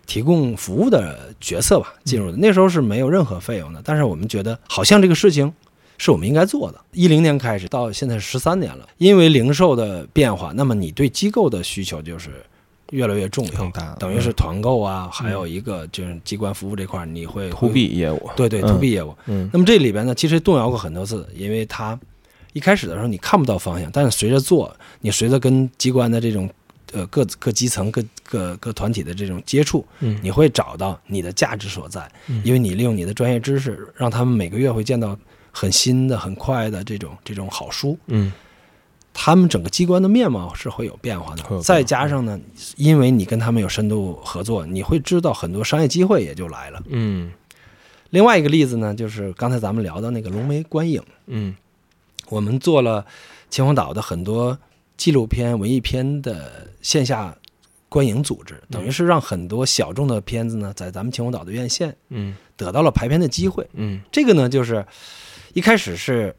[0.06, 5.50] 提供服务的角色吧，进入的那时候是没有任何费用的，但是我们觉得好像这个事情。
[5.98, 6.80] 是我们应该做的。
[6.92, 12.30] 一零年开始到现在十三年了，因为零售的变化，那么你对机构的需求就是
[12.90, 18.68] 越来越重要，大，等于是团购啊，还有一个就是机关服务这块儿，你会 to B 业务，对对嗯。
[18.68, 19.14] to B 业务。
[19.26, 19.50] 嗯。
[19.52, 21.98] 那么这里边呢，其实动摇过很多次，因为它
[22.54, 26.48] 一开始的时候你看不到方向，但是随着做，你随着跟机关的这种
[26.92, 30.18] 呃各各基层、各各各团体的这种接触，嗯。
[30.22, 32.10] 你会找到你的价值所在，
[32.44, 35.18] 因为你利用你的专业知识，让他们每个月会见到
[35.52, 38.32] 很新的、很快的这种这种好书，嗯。
[39.20, 41.60] 他们整个机关的面貌是会有变化的。
[41.60, 42.38] 再加上呢，
[42.76, 46.80] 因为你跟他们有深度合作，你会知道很多商业机会也就来了。
[46.86, 47.32] 嗯。
[48.10, 51.56] 另外一个例子呢，就是刚才咱们聊的那个龙梅观影，嗯。
[52.28, 53.04] 我们做了
[53.50, 54.56] 秦皇岛的很多
[54.96, 57.36] 纪录片、文艺片的线下
[57.88, 62.36] 观影组织，等于是让很多小众的片子呢，在咱们秦皇岛的院线嗯。
[62.56, 63.68] 得到了排片的机会。
[63.72, 64.00] 嗯。
[64.12, 64.86] 这个呢，就是
[65.58, 66.32] 一开始是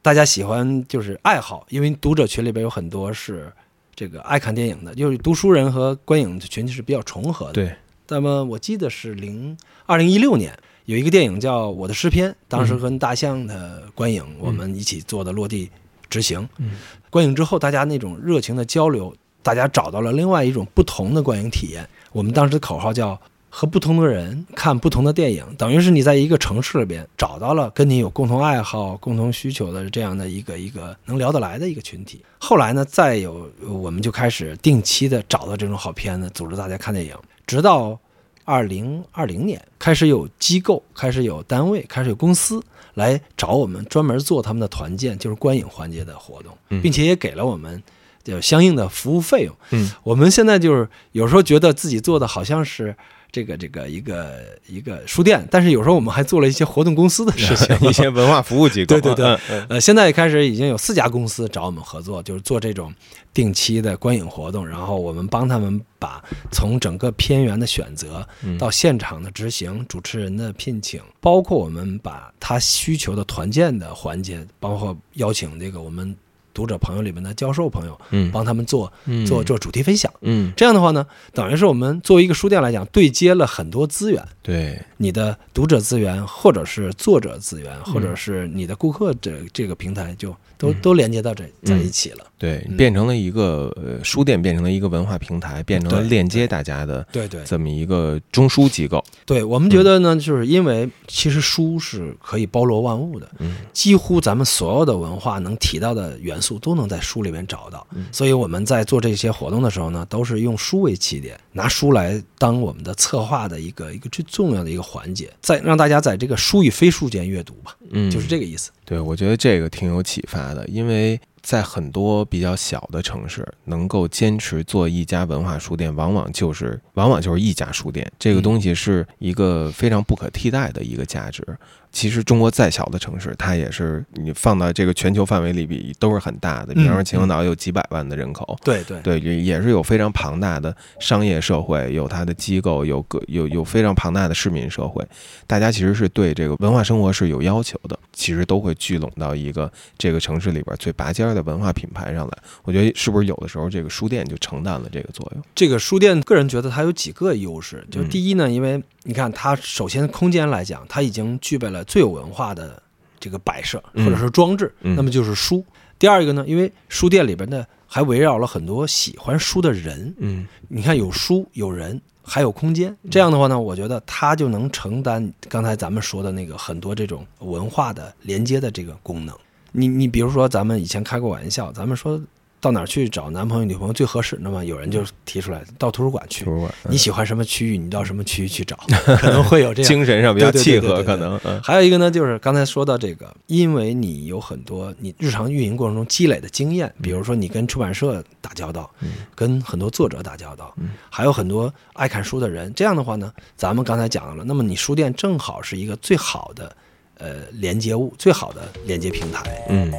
[0.00, 3.52] 大家喜欢，就是爱好，因为读者群里边有很多是
[3.94, 7.52] 这个爱看电影的，就是读书人和观影群体是比较重合的。
[7.52, 7.76] 对，
[8.08, 15.70] 那么我记得是零二零一六年有一个电影叫《我的诗篇》，当时跟大象的观影、我们一起做的落地
[16.08, 16.48] 执行。
[16.56, 16.70] 嗯
[17.10, 21.86] 观影之后，大家那种热情的交流，大家找到了另外一种不同的观影体验。
[22.12, 23.20] 我们当时的口号叫
[23.54, 32.22] “和不同的人看不同的电影”，等于是你在一个城市里边找到了跟你有共同爱好、共同需求的这样的一个一个能聊得来的一个群体。
[32.38, 37.14] 后来呢，再有我们就开始定期的找到这种好片子，组织大家看电影，
[37.46, 37.98] 直到
[38.44, 42.58] 二零二零年开始有机构、开始有单位、开始有公司
[42.94, 47.82] 来找我们专门做他们的团建，就是观影环节的活动，嗯并且也给了我们
[48.24, 49.54] 就相应的服务费用。
[49.72, 52.96] 嗯我们现在就是有时候觉得自己做的好像是
[53.32, 57.74] 这个这个一个一个书店，但是有时候我们还做了一些活动公司的事情。
[57.88, 59.38] 一些文化服务机构，对对对。
[59.70, 62.92] 呃，现在开始已经有四家公司找我们合作，就是做这种
[63.32, 68.58] 定期的观影活动，然后我们帮他们把从整个片源的选择嗯。
[68.58, 76.14] 到现场的执行、主持人的聘请，包括我们把他需求的团建的环节，包括邀请这个我们
[76.54, 78.30] 读者朋友里面的教授朋友，嗯。
[78.30, 79.24] 帮他们做嗯。
[79.26, 80.12] 做做主题分享。
[80.20, 80.52] 嗯。
[80.56, 84.80] 这样的话呢，等于是我们作为一个书店来讲，对接了很多资源，对。
[84.96, 92.24] 你的读者资源，或者是作者资源，或者是你的顾客这这个平台，就都嗯都连接到这在一起了。
[92.38, 99.04] 对，嗯变成了一个呃书店，变成了一个文化平台，变成了链接大家的对对这么一个中枢机构。
[99.26, 107.84] 对，我们觉得呢，就是因为其实书是可以包罗万物的，嗯几乎咱们所有的文化能提到的元素都能在书里面找到。
[107.94, 118.70] 嗯所以我们在做这些活动的时候呢，都是用书为起点，拿书来当我们的策划的一个一个最重要的一个环节，在让大家在这个书与非书间阅读吧，嗯，就是这个意思。
[118.92, 128.10] 对，我觉得这个挺有启发的，因为在很多比较小的城市，能够坚持做一家文化书店，往往就是往往就是一家书店。
[128.18, 131.44] 这个嗯东西是一个非常不可替代的一个价值。
[131.90, 136.72] 其实中国再小的城市，它也是你放到这个全球范围里比都是很大的。
[136.72, 145.06] 比方说，嗯秦皇岛有几百万的人口，对对对，也也是有非常庞大的商业社会，有它的机构，有个有有非常庞大的市民社会，
[145.46, 152.38] 大家其实是对这个文化生活是有要求的，其实都会聚拢到一个这个城市里边最拔尖儿的文化品牌上来。
[152.62, 155.42] 我觉得是不是有的时候这个书店就承担了这个作用？
[155.54, 157.84] 这个书店，个人觉得它有几个优势。
[157.90, 162.80] 就第一呢，因为你看它首先空间来讲，它已经具备了最有文化的
[163.18, 165.64] 这个摆设嗯或者是装置，嗯那么就是书。
[165.98, 172.00] 第二一个呢，因为书店里边呢还围绕了很多喜欢书的人，嗯你看有书有人。
[172.24, 179.36] 还有空间，这样的话呢，我觉得它就能承担刚才咱们说的那个很多这种文化的连接的这个功能。
[179.72, 182.20] 你你比如说，咱们以前开过玩笑，咱们说
[182.60, 186.52] 到哪儿去找男朋友女朋友最合适，那么有人就提出来到图书馆去图。
[186.52, 188.76] 书馆，你喜欢什么区域，你到什么区域去找，
[189.18, 189.88] 可能会有这样。
[189.88, 202.72] 精神上比较契合，可能嗯还有一个呢，就是刚才说到这个，因为你有很多你日常运营过程中积累的经验，比如说你跟出版社打交道，嗯跟很多作者打交道嗯，还有很多爱看书的人。
[202.74, 206.76] 这样的话呢，咱们刚才讲了，那么你书店正好是一个最好的
[207.22, 209.64] 呃连接物，最好的连接平台。
[209.68, 209.92] 嗯。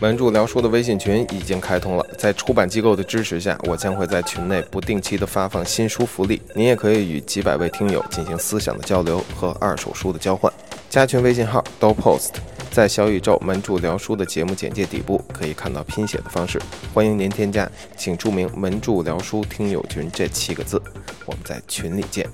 [0.00, 10.50] 文著聊书的微信群已经开通了，在出版机构的支持下，我将会在群内不定期的发放新书福利，您也可以与几百位听友进行思想的交流和二手书的交换。
[10.88, 12.30] 加群微信号 do post，
[12.70, 16.58] 在小宇宙门柱聊书的节目简介底部可以看到拼写的方式，
[16.94, 20.80] 欢迎您添加，请注明“门柱聊书听友群”这七个字，
[21.26, 22.26] 我们在群里见。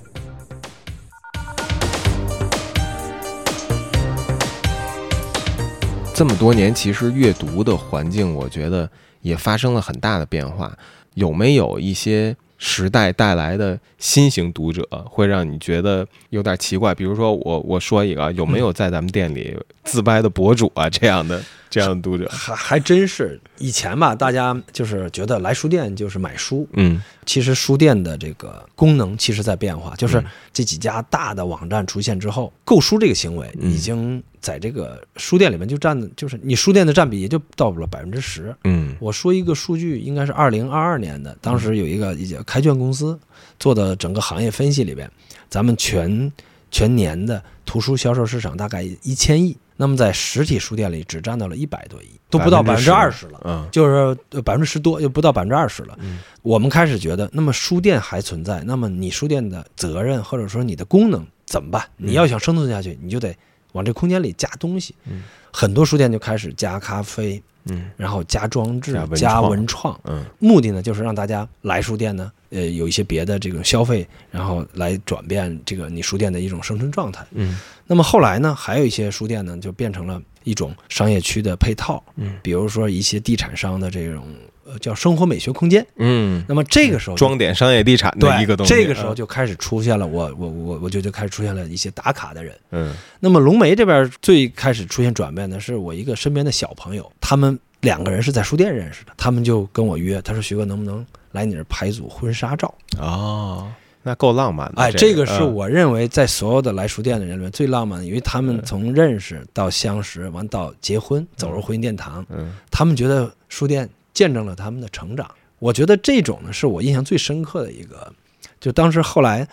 [6.17, 8.89] 这么多年，其实阅读的环境，我觉得
[9.21, 10.75] 也发生了很大的变化。
[11.13, 16.95] 有没有一些时代带来的新型读者，会让你觉得有点奇怪？
[16.95, 21.39] 比如说我，我说一个，有没有在咱们店里自拍的博主啊这样的？
[21.69, 22.27] 这样的读者？
[22.29, 38.55] 还还真是，以前吧，大家就是觉得来书店就是买书，嗯其实书店的这个功能其实在变化，就是嗯这几家大的网站出现之后，购书这个行为嗯已经在这个书店里面就占的，就是你书店的占比也就到不了百分之十。
[38.63, 43.19] 嗯我说一个数据，应该是二零二二年的，当时有一个一家开卷公司
[43.59, 45.09] 做的整个行业分析里边，
[45.49, 46.31] 咱们全
[46.71, 53.39] 全年的图书销售市场大概一千亿，那么在实体书店里只占到了一百多亿，都不到百分之二十了。
[53.45, 55.95] 嗯就是百分之十多，又不到百分之二十了。
[56.01, 61.83] 嗯我们开始觉得，那么书店还存在，那么你书店的责任或者说你的功能怎么办？
[61.95, 63.35] 你要想生存下去，你就得
[63.73, 64.95] 往这空间里加东西。
[65.05, 77.25] 嗯很多书店就开始加咖啡，嗯然后加装置加文、创，嗯目的呢就是让大家来书店呢，呃，有一些别的这种消费，然后来转变这个你书店的一种生存状态。
[77.31, 84.27] 嗯那么后来呢，还有一些书店呢，就变成了一种商业区的配套，嗯比如说一些地产商的这种
[84.65, 85.85] 呃叫生活美学空间。
[85.95, 88.73] 嗯，那么这个时候装点商业地产的一个东西。
[88.73, 92.53] 这个时候就开始出现了我我我我觉得就开始出现了一些打卡的人。
[92.71, 102.73] 嗯那么龙梅这边最开始出现转变的是我一个身边的小朋友，他们两个人是在书店认识的，他们就跟我约，他说徐哥能不能来你这儿拍组婚纱照？
[102.99, 103.71] 哦，
[104.07, 104.81] 那够浪漫的。
[104.81, 115.29] 哎，这这个是嗯我认为在所有的来书店的人里面最浪漫的，因为他们从认识到相识，完到结婚，走入婚姻殿堂，嗯他们觉得书店见证了他们的成长。
[115.59, 118.13] 我觉得这种呢是我印象最深刻的一个。
[118.59, 119.47] 就当时后来，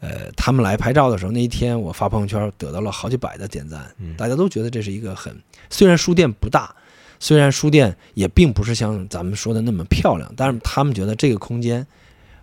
[0.00, 5.36] 呃，他们来拍照的时候，那一天我发朋友圈得到了好几百的点赞，嗯大家都觉得这是一个很，
[5.68, 6.74] 虽然书店不大，
[7.20, 11.86] 虽然书店也并不是像咱们说的那么漂亮，但是他们觉得这个空间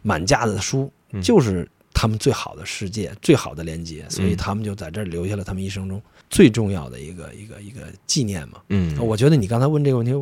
[0.03, 8.59] 满架子的书嗯就是他们最好的世界、最好的连接，所以嗯他们就在这儿留下了他们一生中最重要的一个一个一个纪念嘛。
[8.69, 10.13] 嗯，我觉得你刚才问这个问题，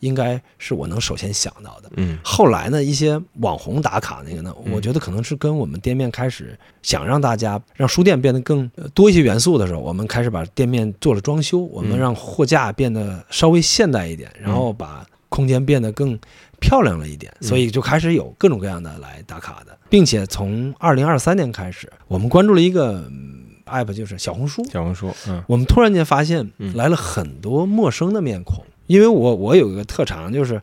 [0.00, 1.90] 应该是我能首先想到的。
[1.96, 2.18] 嗯。
[2.22, 4.72] 后来呢，一些网红打卡那个呢，嗯。
[4.72, 11.98] 我觉得可能是跟我们店面开始想让大家让书店变得更呃多一些元素的时候，我们开始把店面做了装修，我们嗯。
[11.98, 16.16] 让货架变得稍微现代一点，然后把空间变得更
[16.60, 17.46] 漂亮了一点，嗯。
[17.46, 24.64] 所以就开始有各种各样的来打卡的，并且从二零二三年开始，我们关注了一个嗯 app，就是小红书。
[24.70, 25.42] 小红书，嗯。
[25.46, 26.74] 我们突然间发现嗯。
[26.74, 30.60] 来了很多陌生的面孔，因为我我有一个特长，就是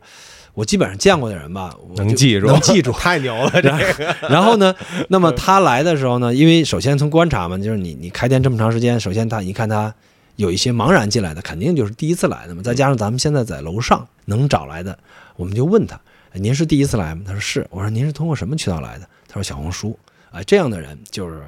[0.54, 2.92] 我基本上见过的人吧，我能记住，能记住。
[2.98, 4.74] 太牛了， 这个，然后呢，
[5.08, 9.92] 那么他来的时候呢，因为首先从观察嘛，就是你你开店这么长时间，首先他一看他
[10.36, 12.62] 有一些茫然进来的，肯定就是第一次来的嘛。
[12.62, 14.98] 再加上咱们现在在楼上能找来的，
[15.36, 16.00] 我们就问他
[16.32, 17.66] ：“哎您是第一次来吗？”他说是。
[17.70, 19.98] 我说：“您是通过什么渠道来的？”他说：“小红书。”
[20.30, 21.42] 啊，这样的人就是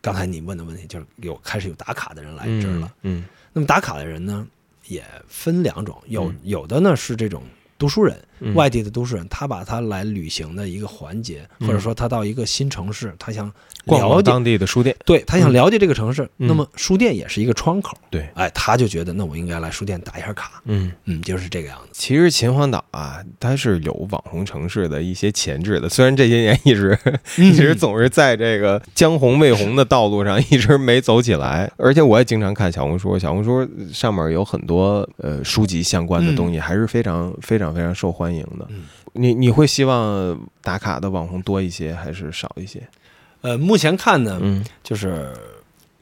[0.00, 2.90] 刚才你问的问题，就是有开始有打卡的人来这儿了。
[3.02, 4.46] 嗯那么打卡的人呢，
[4.86, 7.42] 也分两种，有嗯有的呢是这种
[7.80, 8.54] 读书人，嗯。
[8.54, 11.66] 外地的读书人，他把他来旅行的一个环节，嗯。
[11.66, 13.50] 或者说他到一个新城市，他想
[13.86, 16.46] 逛逛了解，当地的书店，对他想了解这个城市，嗯。
[16.46, 20.92] 那么书店也是一个窗口，对，哎，他就觉得那我应该来书店打一下卡，嗯。
[21.06, 21.88] 嗯，就是这个样子。
[21.92, 25.88] 其实秦皇岛啊，它是有网红城市的一些潜质的。
[25.88, 26.98] 虽然这些年一直、
[27.38, 38.66] 一直总是在这个江红未红的道路上 一直没走起来，而且我也经常看小红书，小红书上面有很多呃书籍相关的东西，还是非常非常非常受欢迎的。
[38.68, 38.84] 嗯。
[39.12, 42.80] 你你会希望打卡的网红多一些还是少一些？
[43.40, 44.64] 呃，目前看呢，嗯。
[44.82, 45.32] 就是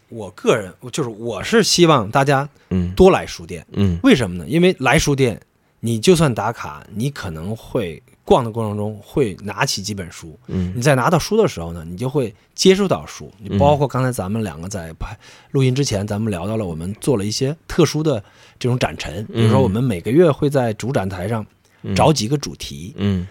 [0.09, 2.93] 我个人，就是我是希望大家嗯。
[2.93, 3.99] 多来书店，嗯。
[4.03, 4.47] 为什么呢？
[4.47, 5.41] 因为来书店，
[5.81, 10.73] 你就算打卡，你可能会逛的过程中会拿起几本书，嗯。
[10.77, 13.33] 你在拿到书的时候呢，你就会接触到书。
[13.39, 15.17] 你包括刚才咱们两个在拍
[15.53, 18.23] 录音之前，咱们聊到了我们做了一些特殊的
[18.59, 21.47] 这种展陈，比如说我们每个月会在主展台上嗯
[21.95, 23.27] 找几个主题，嗯。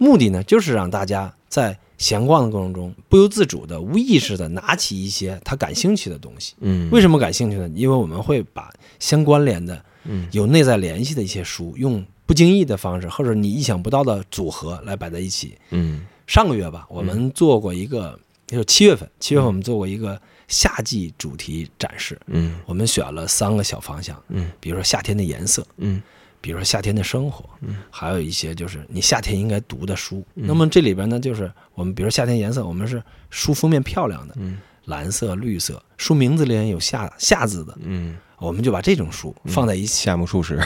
[0.00, 6.54] 目的呢就是让大家在闲逛的过程中不由自主的、无意识的拿起一些他感兴趣的东西。
[6.60, 7.68] 嗯，为什么感兴趣呢？
[7.74, 10.28] 因为我们会把相关联的嗯。
[10.30, 15.58] 有内在联系的一些书，用不经意的方式，或者你意想不到的组合来摆在一起。
[15.70, 16.06] 嗯。
[16.28, 18.16] 上个月吧，我们做过一个，
[18.46, 22.60] 就是七月份，七月份我们做过一个夏季主题展示，嗯。
[22.66, 24.48] 我们选了三个小方向，嗯。
[24.60, 26.00] 比如说夏天的颜色，嗯
[26.40, 27.76] 比如说夏天的生活，嗯。
[27.90, 30.24] 还有一些就是你夏天应该读的书。
[30.34, 30.44] 嗯。
[30.46, 34.58] 那么这里边呢，就是我们比如说夏天颜色，我们是书封面漂亮的，嗯。
[34.84, 40.58] 蓝色、绿色，书名字里面有夏夏字的，嗯，我们就把这种书放在一起，夏目漱石，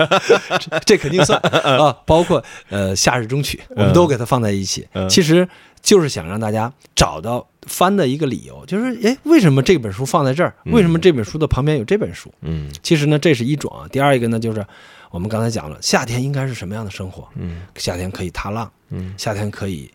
[0.86, 1.38] 这肯定算。
[1.40, 4.88] 啊，包括呃《夏日中曲》，我们都给它放在一起。
[4.92, 5.06] 嗯。
[5.10, 5.46] 其实
[5.82, 10.54] 就是想让大家找到翻的一个理由，就是哎，为什么这本书放在这儿？
[10.64, 12.32] 嗯为什么这本书的旁边有这本书？
[12.40, 13.86] 嗯其实呢，这是一种啊。
[13.92, 14.66] 第二一个呢，就是
[15.10, 17.28] 我们刚才讲了，夏天应该是什么样的生活？
[17.36, 19.90] 嗯夏天可以踏浪，嗯夏天可以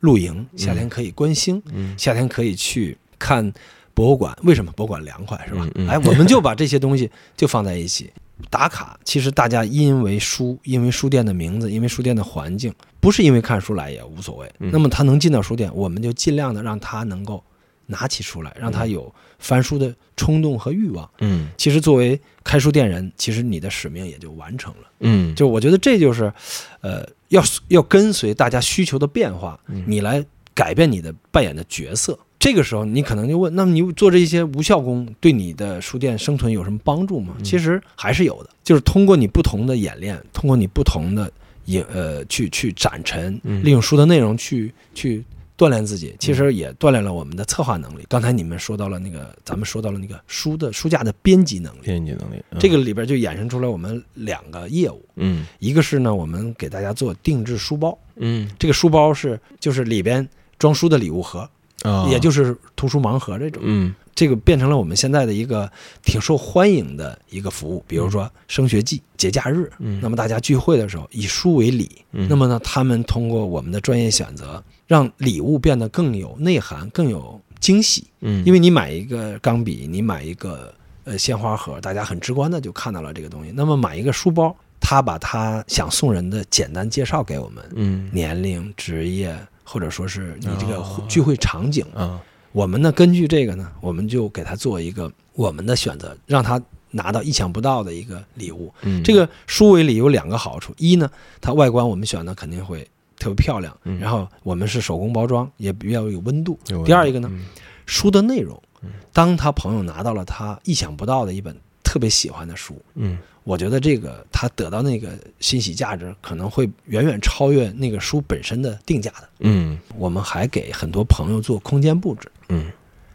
[0.00, 3.52] 露营，夏天可以观星，嗯夏天可以去看
[3.94, 4.36] 博物馆。
[4.44, 5.68] 为什么博物馆凉快是吧？
[5.88, 8.10] 哎，我们就把这些东西就放在一起
[8.50, 8.98] 打卡。
[9.04, 14.50] 其实大家因为书，因为书店的名字，因为书店的环境，不是因为看书来也无所谓。
[14.60, 17.42] 嗯那么他能进到书店，我们就尽量的让他能够
[17.86, 21.08] 拿起书来，让他有翻书的冲动和欲望。
[21.20, 24.88] 嗯其实作为开书店人，其实你的使命也就完成了。
[25.00, 26.32] 嗯，就我觉得这就是，
[26.80, 30.24] 呃，要要跟随大家需求的变化，嗯你来
[30.54, 32.18] 改变你的扮演的角色。
[32.38, 37.34] 这个时候，你可能就问：那么你做这些无效工，对你的书店生存有什么帮助吗？
[37.38, 37.44] 嗯。
[37.44, 41.30] 其实还是有的，就是通过你不同的演练，通过你不同的
[41.64, 43.64] 也呃去去展陈，嗯。
[43.64, 45.24] 利用书的内容去去
[45.56, 48.04] 锻炼自己，其实也锻炼了我们的策划能力。
[48.08, 52.60] 刚才你们说到了那个，咱们说到了那个书的书架的编辑能力，编辑能力，嗯。
[52.60, 55.04] 这个里边就衍生出来我们两个业务。
[55.16, 55.44] 嗯。
[55.58, 58.48] 一个是呢，我们给大家做定制书包，嗯。
[58.60, 60.26] 这个书包是就是里边
[60.56, 61.50] 装书的礼物盒，
[61.82, 63.94] 啊，也就是图书盲盒这种，嗯。
[64.14, 65.70] 这个变成了我们现在的一个
[66.02, 67.84] 挺受欢迎的一个服务。
[67.86, 72.26] 比如说升学季、节假日，嗯，那么大家聚会的时候以书为礼，嗯。
[72.28, 78.08] 那么呢，他们通过我们的专业选择，让礼物变得更有内涵、更有惊喜。
[78.18, 80.74] 嗯，因为你买一个钢笔，你买一个
[81.04, 83.52] 呃鲜花盒，大家很直观的就看到了这个东西。
[83.54, 88.10] 那么买一个书包，他把他想送人的简单介绍给我们，嗯。
[88.12, 89.32] 年龄、职业，
[89.68, 91.04] 或者说是你这个哦。
[91.08, 92.20] 聚会场景，啊
[92.52, 96.60] 我们呢根据这个呢，我们就给他做一个我们的选择，让他
[96.90, 98.72] 拿到意想不到的一个礼物。
[98.82, 101.10] 嗯，这个书为礼有两个好处，一呢，
[101.40, 102.88] 它外观我们选的肯定会
[103.18, 103.98] 特别漂亮，嗯。
[104.00, 106.58] 然后我们是手工包装，也比较有温度。
[106.86, 107.44] 第二一个呢，嗯。
[107.84, 111.56] 书的内容嗯，当他朋友拿到了他意想不到的一本
[111.88, 113.16] 特别喜欢的书，嗯。
[113.44, 119.28] 我觉得这个他得到那个欣喜价值可能会远远超越那个书本身的定价的。
[119.38, 119.78] 嗯。
[119.96, 122.70] 我们还给很多朋友做空间布置，嗯。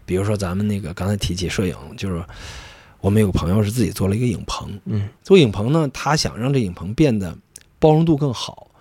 [0.07, 2.26] 比如说咱们那个刚才提起摄影，就是
[2.99, 5.07] 我们有个朋友是自己做了一个影棚，嗯。
[5.21, 7.38] 做影棚呢，他想让这影棚变得
[7.78, 8.71] 包容度更好。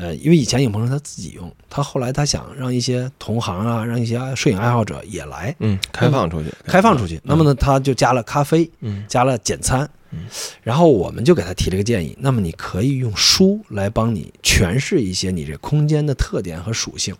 [0.00, 7.20] 呃，因为以前影棚是他自己用，他后来他想让一些同行啊，让一些摄影爱好者也来嗯，开放出去，开放出去。
[7.22, 10.20] 那么呢，他就加了咖啡，嗯加了简餐嗯，
[10.62, 17.14] 然后我们就给他提了个建议，那么你可以用书来帮你诠释一些你这空间的特点和属性。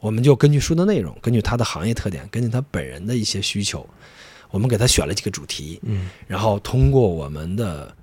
[0.00, 3.84] 我们就根据书的内容，根据他的行业特点，根据他本人的一些需求，
[4.50, 7.94] 我们给他选了几个主题，嗯然后通过我们的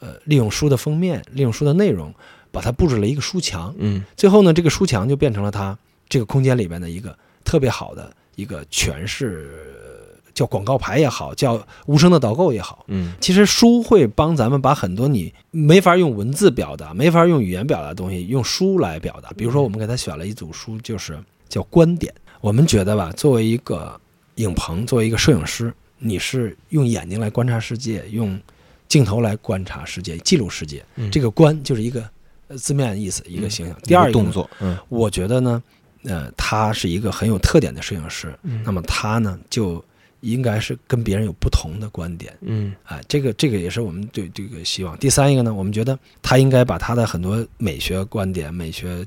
[0.00, 2.14] 呃利用书的封面，利用书的内容，
[2.52, 3.74] 把它布置了一个书墙。
[3.78, 5.76] 嗯最后呢，这个书墙就变成了它
[6.08, 9.50] 这个空间里边的一个特别好的一个诠释，
[9.84, 12.84] 呃叫广告牌也好，叫无声的导购也好。
[12.88, 19.30] 嗯其实书会帮咱们把很多你没法用文字表达、没法用语言表达的东西，用书来表达。
[19.36, 22.12] 比如说，我们给他选了一组书，就是叫观点。
[22.40, 23.98] 我们觉得吧，作为一个
[24.36, 28.40] 影棚，作为一个摄影师，你是用眼睛来观察世界，用
[28.88, 30.84] 镜头来观察世界、记录世界。
[30.96, 32.08] 嗯这个观就是一个呃
[32.56, 33.76] 字面意思，一个形象。
[33.82, 35.62] 第二一个动作，嗯我觉得呢，
[36.04, 39.84] 呃，他是一个很有特点的摄影师，嗯那么他呢就
[40.20, 42.32] 应该是跟别人有不同的观点。
[42.40, 44.96] 嗯哎，这个这个也是我们对这个希望。
[44.98, 49.04] 第三一个呢，我们觉得他应该把他的很多美学观点、美学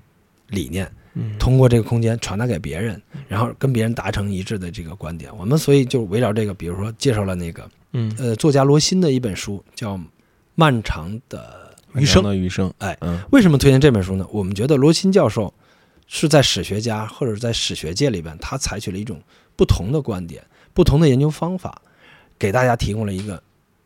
[0.50, 5.32] 理念，嗯通过这个空间传达给别人，然后跟别人达成一致的这个观点。
[5.38, 9.98] 我们所以就围绕这个，比如说介绍了那个嗯，呃作家罗新的一本书，叫
[10.56, 11.65] 《漫长的
[11.96, 12.24] 余生》。
[12.26, 14.28] 的余生，哎嗯为什么推荐这本书呢？
[14.32, 15.54] 我们觉得罗新教授
[16.08, 19.22] 是在史学家或者是在史学界里边，他采取了一种
[19.56, 20.44] 不同的观点、
[20.74, 21.82] 不同的研究方法，
[22.38, 23.42] 给大家提供了一个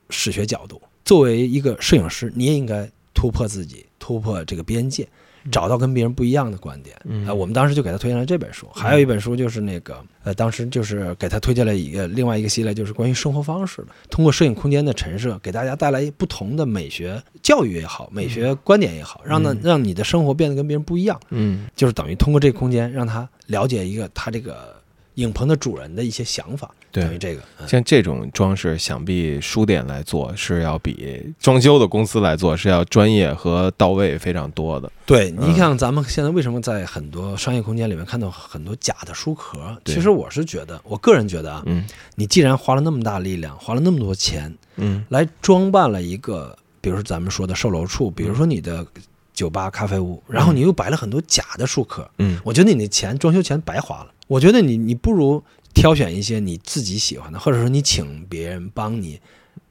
[0.10, 0.82] 史学角度。
[1.06, 5.08] 作为一个摄影师，你也应该突破自己，突破这个边界，
[5.52, 6.96] 找到跟别人不一样的观点。
[7.06, 24.76] 嗯啊，我们当时就给他推荐了这本书，还有一本书就是那个，呃，当时就是给他推荐了一个另外一个系列，就是关于生活方式的，通过摄影空间的陈设，给大家带来不同的美学教育也好，美学观点也好，让呢嗯让你的生活变得跟别人不一样，嗯就是等于通过这个空间让他了解一个他这个
[25.20, 27.18] 影棚的主人的一些想法，等于。
[27.18, 34.90] 这个，嗯像这种装饰，想必书店来做是要比装修的公司来做是要专业和到位非常多的。
[35.06, 39.60] 对，嗯你像咱们现在为什么在很多商业空间里面看到很多假的书壳？
[39.86, 48.86] 其实我是觉得，我个人觉得啊，嗯你既然花了那么大力量，花了那么多钱，嗯来装扮了一个，比如说咱们说的售楼处，比如说你的
[49.34, 54.12] 酒吧、咖啡屋，然后你又摆了很多假的书壳，嗯我觉得你那钱装修钱白花了。
[54.30, 59.20] 我觉得你你不如挑选一些你自己喜欢的，或者说你请别人帮你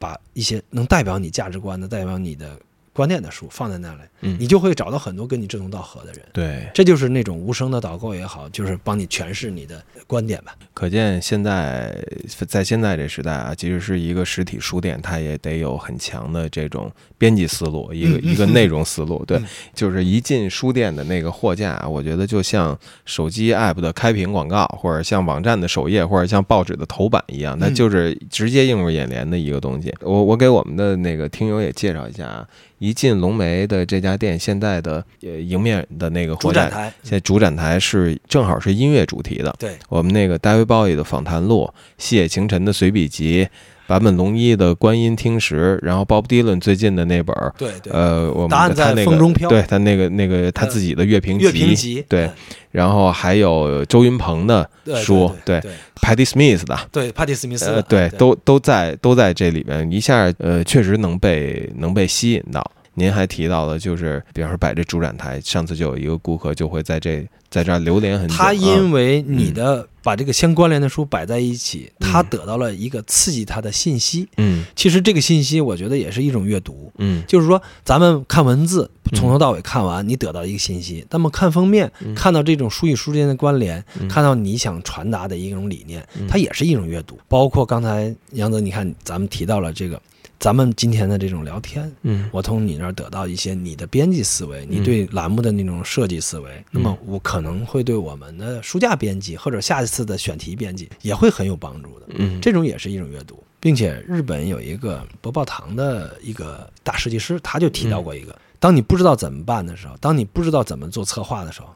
[0.00, 2.58] 把一些能代表你价值观的、代表你的
[2.92, 6.22] 观念的书放在那里，嗯你就会找到很多跟你志同道合的人。
[6.32, 10.56] 对，这就是那种无声的导购也好，就是帮你诠释你的观点吧。
[10.74, 12.04] 可见现在
[12.48, 19.22] 在现在这时代啊，即使是一个实体书店，它也得有很强的这种编辑思路，一个一个内容思路。
[19.26, 19.44] 对嗯，
[19.74, 29.92] 就是一进书店的那个货架啊，我觉得就像手机 app 的开屏广告，或者像网站的首页，或者像报纸的头版一样，它嗯就是直接映入眼帘的一个东西。
[30.00, 32.46] 我我给我们的那个听友也介绍一下啊，
[32.78, 39.54] 一进龙梅的这家店，现在的呃迎面的那个货展台，现在主展台是正好是音乐主题的。
[39.58, 43.48] 对，我们那个大卫鲍伊的访谈录，细野晴臣的随笔集，
[43.88, 49.48] 坂本龙一的观音听石，然后 Bob Dylan 最近的那本儿，对对，呃，我们答案在他那个风中飘。
[49.48, 52.30] 对他那个那个他自己的乐评乐评集，对，
[52.70, 55.72] 然后还有周云鹏的对书，对对
[56.02, 62.70] Patti Smith 的，对，，Patty Smith，，对都都在都在这里面，一下呃，确实能被能被吸引到。
[62.98, 68.34] 您还提到了，就是比方说摆这主展台，上次就有一个顾客就会在这在这儿流连很久。
[68.34, 74.28] 他啊因为你的把这个相关联的书摆在一起，嗯他得到了一个刺激他的信息。
[74.36, 76.92] 嗯其实这个信息，我觉得也是一种阅读。
[76.98, 81.06] 嗯就是说，咱们看文字，嗯从头到尾看完，你得到一个信息。
[81.10, 87.16] 那么看封面，嗯看到这种书与书之间的关联，嗯看到你想传达的一种理念嗯，它也是一种阅读。
[87.28, 90.00] 包括刚才杨泽，你看咱们提到了这个，
[90.38, 92.28] 咱们今天的这种聊天，嗯。
[92.32, 102.06] 我从你那儿得到一些你的编辑思维，你对栏目的那种设计思维，那么我可能会对我们的书架编辑或者下一次的选题编辑也会很有帮助的。
[102.10, 102.40] 嗯。
[102.40, 111.74] 这种也是一种阅读，并且日本有一个博报堂的一个大设计师，他就提到过一个：当你不知道怎么办的时候，当你不知道怎么做策划的时候，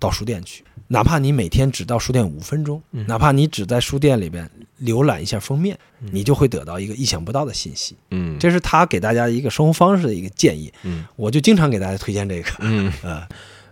[0.00, 4.50] 到书店去，哪怕你每天只到书店五分钟，嗯哪怕你只在书店里边
[4.82, 7.94] 浏览一下封面，嗯你就会得到一个意想不到的信息。
[8.10, 12.50] 嗯这是他给大家一个生活方式的一个建议，嗯我就经常给大家推荐这个。
[12.60, 13.28] 嗯 呃，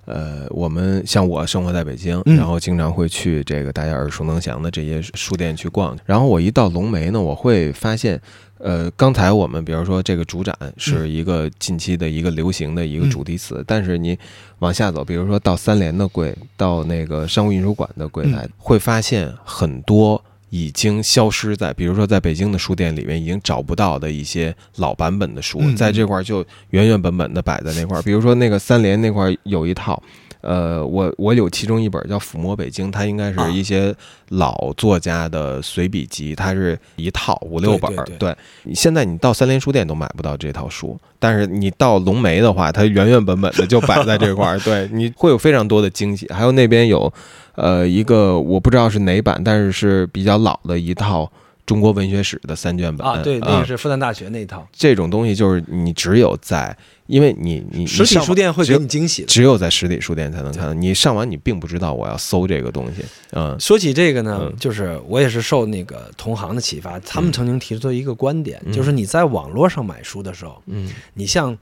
[0.09, 5.95] 呃，我们像我生活在北京，嗯然后经常会去这个大家耳熟能详的这些书店去逛。
[6.07, 8.19] 然后我一到龙梅呢，我会发现，
[8.57, 14.19] 呃，刚才我们比如说这个主展是一个近期的一个流行的一个主题词，但是你
[14.61, 20.25] 往下走，比如说到三联的柜，到那个商务印书馆的柜台，会发现很多。
[20.51, 28.03] 已经消失在，比如说在北京的书店里面已经找不到的一些老版本的书，嗯在这块儿就原原本本的摆在那块儿。
[28.03, 30.03] 比如说那个三联那块儿有一套，
[30.41, 33.95] 呃，我我有其中一本叫《抚摸北京》，它应该是啊一些
[34.29, 38.05] 老作家的随笔集，它是一套五六本儿。
[38.05, 38.17] 对
[38.65, 46.29] 对现在你到三联书店都买不到这套书，但是你到龙梅的话，它原原本本的就摆在这块儿， 对，你会有非常多的惊喜。
[46.33, 47.13] 还有那边有，
[47.57, 51.31] 呃，一个我不知道是哪版，但是是比较老的一套
[51.69, 56.75] 中国文学史的三卷本啊，对，那个是复旦大学那一套，这种东西就是你只有在，
[57.07, 59.29] 因为你你实体书店会给你惊喜的。
[59.29, 60.73] 只有在实体书店才能看到。
[60.73, 63.55] 你上完你并不知道我要搜这个东西，嗯。
[63.61, 68.73] 说起这个呢嗯，就是我也是受那个同行的启发，他们曾经提出一个观点，嗯。
[68.73, 70.91] 就是你在网络上买书的时候，嗯。
[71.13, 71.55] 你像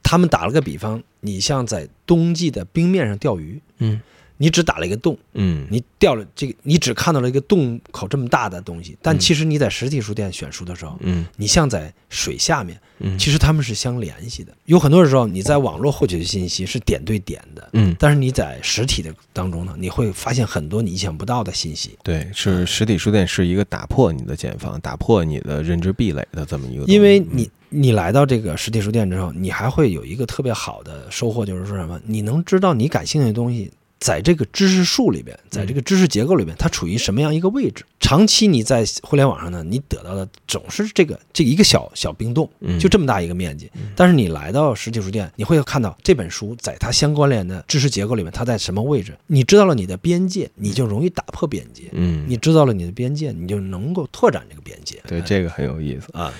[0.00, 4.00] 他们打了个比方，你像在冬季的冰面上钓鱼，嗯
[4.42, 14.50] 你只打了一个洞，嗯，你掉了这个，你只看到了一个洞口这么大的东西，但嗯其实你在实体书店选书的时候，嗯你像在水下面，嗯其实他们是相联系的。
[14.64, 21.98] 有很多时候你在网络获取的信息是点对点的，嗯，但是你在实体的当中呢，你会发现很多你意想不到的信息。
[22.02, 32.00] 对，是实体书店是一个打破你的茧房、打破你的认知壁垒的这么一个，因为你你来到这个实体书店之后，你还会有一个特别好的收获，就是说什么？
[32.06, 33.70] 你能知道你感兴趣的东西。
[34.00, 37.84] 在这个知识树里边，在这个知识结构里边，它处于什么样一个位置？
[38.00, 43.70] 长期你在互联网上呢，你得到的总是这个这个一个小小冰洞，嗯就这么大一个面积。
[43.94, 49.14] 但是你来到实体书店，你会看到这本书在它相关联的知识结构里面，它在什么位置？
[49.26, 54.98] 你知道了你的边界，你就容易打破边界；嗯，你知道了你的边界，你就能够拓展这个边界。
[55.06, 56.08] 对这个很有意思。
[56.14, 56.32] 啊，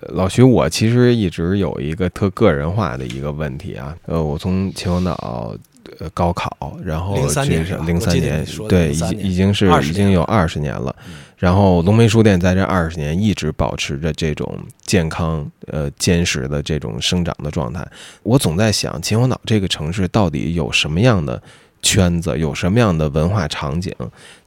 [0.00, 5.56] 呃老徐，我其实一直有一个特个人化的一个问题啊，呃，我从秦皇岛
[5.98, 11.14] 呃高考，然后零三年零三年对，已经已经是已经有二十年了嗯。
[11.36, 17.86] 然后龙梅书店在这二十年一直保持着这种健康、呃坚实的这种生长的状态。
[18.22, 21.40] 我总在想，秦皇岛这个城市到底有什么样的
[21.80, 23.94] 圈子，有什么样的文化场景，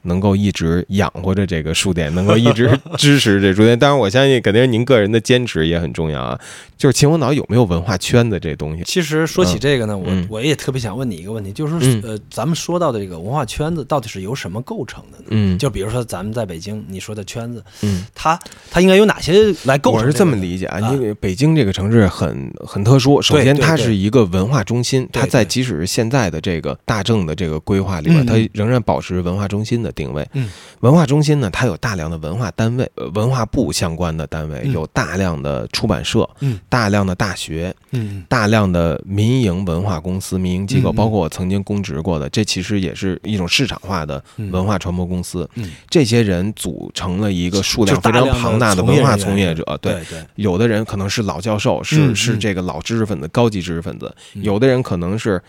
[0.02, 3.78] 能够一直养活着这个书店，能够一直支持这书店。
[3.78, 6.38] 当然，我相信肯定是您个人的坚持也很重要啊。
[6.76, 8.82] 就是秦皇岛有没有文化圈子这东西？
[8.84, 15.24] 其实说起这个呢，嗯我我也特别想问你一个问题，就是呃，咱们说到的这个文化圈子到底是由什么构成的呢？
[15.28, 18.04] 嗯，就比如说咱们在北京，你说的圈子，嗯。
[18.14, 18.36] 它
[18.70, 20.00] 它应该有哪些来构成？
[20.00, 23.22] 我是这么理解啊，啊因为北京这个城市很很特殊。
[23.22, 30.28] 首先，它是一个文化中心，它在即使是现在的这个大政的这个规划里边，嗯它仍然保持文化中心的定位。
[30.32, 34.72] 嗯，文化中心呢，它有大量的文化单位，呃文化部相关的单位，嗯。
[34.72, 36.58] 有大量的出版社，嗯。
[36.68, 38.24] 大量的大学，嗯。
[38.28, 44.50] 大量的民营文化公司、民营机构，包括我曾经公职过的，这其实也是一种市场化的嗯。
[44.50, 45.48] 文化传播公司。
[45.54, 49.92] 嗯，这些人组成了一个数量非常庞大的文化从业者，对。
[49.92, 54.42] 对对，有的人可能是老教授，是是这个老知识分子、高级知识分子；嗯。
[54.42, 55.42] 有的人可能是，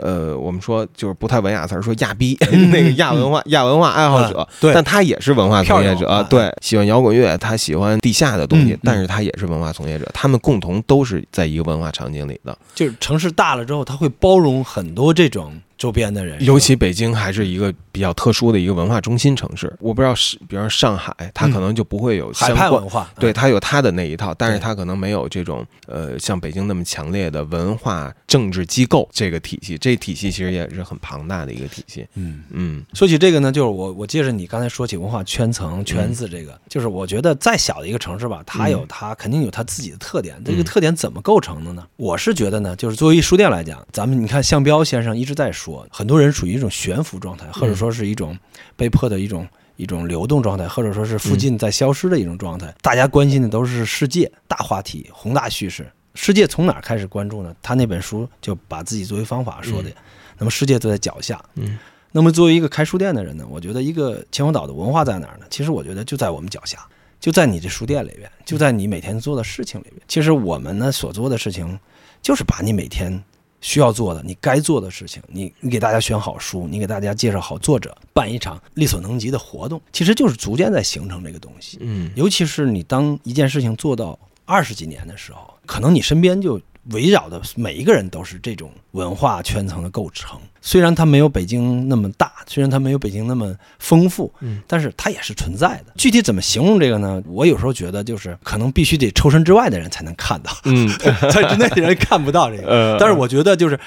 [0.00, 2.70] 呃，我们说就是不太文雅词儿，说亚逼，嗯。
[2.72, 4.46] 那个亚文化、亚文化爱好者。
[4.74, 10.08] 但他也是文化从业者啊，对，喜欢摇滚乐，他喜欢地下的东西但是他也是文化从业者。
[10.12, 12.56] 他们共同都是在一个文化场景里的。
[12.74, 19.72] 就是城市大了之后，他会包容很多这种周边的人，尤其北京还是一个比较特殊的一个文化中心城市。
[19.80, 22.68] 我不知道是，比方上海，它可能就不会有嗯海相关。
[22.68, 29.78] 派文化，对，它有它的那一套，但是对它可能没有这种呃像北京那么强烈的文化政治机构这个体系。
[29.78, 32.06] 这体系其实也是很庞大的一个体系。
[32.14, 32.42] 嗯。
[32.50, 40.42] 嗯说起这个呢，就是我我接着你刚才说起文化圈层圈子这个，就是我觉得再小的一个城市吧，它有它肯定有它自己的特点。
[40.44, 41.86] 这个特点怎么构成的呢？
[41.96, 48.38] 我是觉得呢，就是作为一书店来讲，咱们你看向彪先生一直在说，很多人处于一种悬浮状态，或者说是一种
[48.76, 49.46] 被迫的一种。
[49.78, 52.74] 一种流动状态，或者说是附近在消失的一种状态。
[52.82, 55.88] 大家关心的都是世界大话题、宏大叙事。
[56.16, 57.54] 世界从哪儿开始关注呢？
[57.62, 59.88] 他那本书就把自己作为方法说的。
[60.36, 61.40] 那么世界就在脚下。
[61.54, 61.78] 嗯
[62.10, 65.46] 那么作为一个开书店的人呢，我觉得一个秦皇岛的文化在哪儿呢？
[65.48, 66.84] 其实我觉得就在我们脚下，
[67.20, 70.02] 就在你这书店里边，就在你每天做的事情里边。
[70.08, 71.78] 其实我们呢所做的事情，
[72.20, 73.22] 就是把你每天
[73.60, 81.78] 需要做的、你该做的事情，你你给大家选好书，你给大家介绍好作者，办一场力所能及的活动，其实就是逐渐在形成这个东西。
[81.80, 90.38] 嗯尤其是你当一件事情做到二十几年的时候，可能你身边就围绕的每一个人都是这种文化圈层的构成。
[90.60, 95.92] 虽然它没有北京那么大，虽然它没有北京那么丰富，嗯，但是它也是存在的。
[95.96, 97.22] 具体怎么形容这个呢？
[97.26, 100.88] 我有时候觉得就是可能必须得抽身之外的人才能看到，嗯
[101.30, 102.68] 在之内的人看不到这个。
[102.68, 103.78] 呃但是我觉得就是。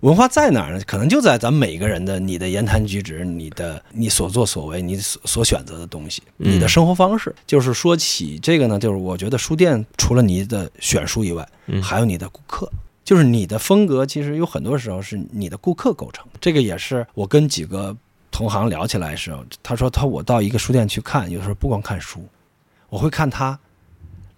[0.00, 0.82] 文化在哪儿呢？
[0.86, 7.34] 可能就在咱们每个人的你的言谈举止、你的你所作所为、你所所选择的东西、嗯你的生活方式。
[7.46, 12.70] 就是说起这个呢，就是我觉得书店除了你的选书以外，嗯还有你的顾客。
[13.04, 16.24] 就是你的风格，其实有很多时候是你的顾客构成。
[16.40, 17.96] 这个也是我跟几个
[18.30, 22.24] 同行聊起来的时候，他说他我到一个书店去看，有时候不光看书，
[22.88, 23.58] 我会看他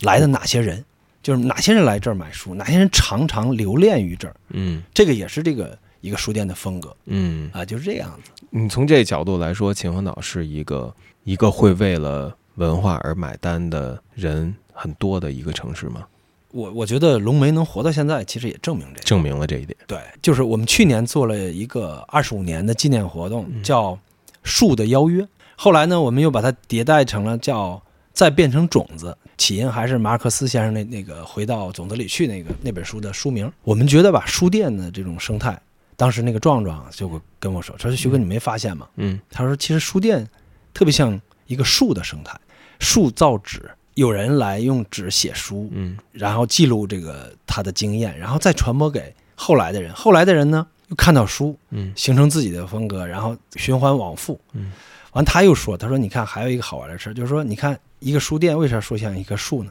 [0.00, 0.82] 来的哪些人，
[1.22, 4.34] 就是哪些人来这儿买书，哪些人常常留恋于这儿。
[4.50, 8.30] 嗯这个也是这个一个书店的风格嗯，啊，就是这样子。
[8.50, 10.94] 你从这角度来说，秦皇岛是一个
[11.24, 16.04] 一个会为了文化而买单的人很多的一个城市吗？
[16.50, 19.02] 我我觉得龙梅能活到现在，其实也证明这个。
[19.04, 19.74] 证明了这一点。
[19.86, 23.98] 对，就是我们去年做了一个二十五年的纪念活动，嗯叫
[24.44, 25.26] “树的邀约”。
[25.56, 27.80] 后来呢，我们又把它迭代成了叫
[28.12, 29.16] “再变成种子”。
[29.42, 33.50] 起因还是马尔克斯先生那那个回到种子里去那个那本书的书名。
[33.64, 35.60] 我们觉得吧，书店的这种生态，
[35.96, 38.86] 当时那个壮壮就会跟我说：“他说徐哥，你没发现吗？
[38.98, 40.24] 嗯他说，其实书店
[40.72, 42.38] 特别像一个树的生态，
[42.78, 49.92] 树造纸，有人来用纸写书，嗯然后记录这个他的经验，然后再传播给后来的人。
[49.92, 54.40] 后来的人呢，又看到书，嗯形成自己的风格，然后循环往复。
[54.52, 54.70] 嗯，
[55.12, 59.70] 完他又说，他说你看还有一个好玩的事儿，就是说你看一个书店为啥说像一棵树呢？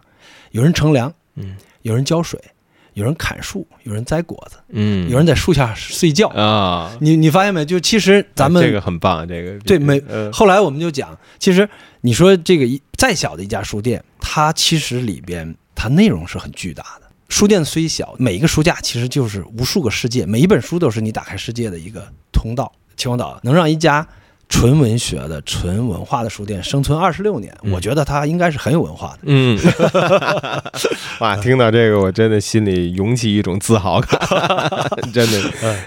[0.51, 2.39] 有人乘凉，嗯有人浇水，
[2.93, 6.27] 有人砍树，有人摘果子，嗯，有人在树下睡觉。
[6.29, 7.65] 啊，你你发现没？
[7.65, 11.67] 就其实咱们这个很棒，这个对没呃后来我们就讲，其实
[12.01, 17.07] 你说这个一再小的一家书店，它其实里边它内容是很巨大的。
[17.29, 22.71] 书店虽小，每一个书架其实就是无数个世界，每一本书都是你打开世界的一个通道。
[22.97, 24.05] 秦皇岛能让一家
[24.51, 27.71] 纯文学的、纯文化的书店生存二十六年，嗯。
[27.71, 29.19] 我觉得它应该是很有文化的。
[29.23, 29.57] 嗯，
[31.19, 34.19] 哇，听到这个我真的心里涌起一种自豪感，
[35.11, 35.41] 真的，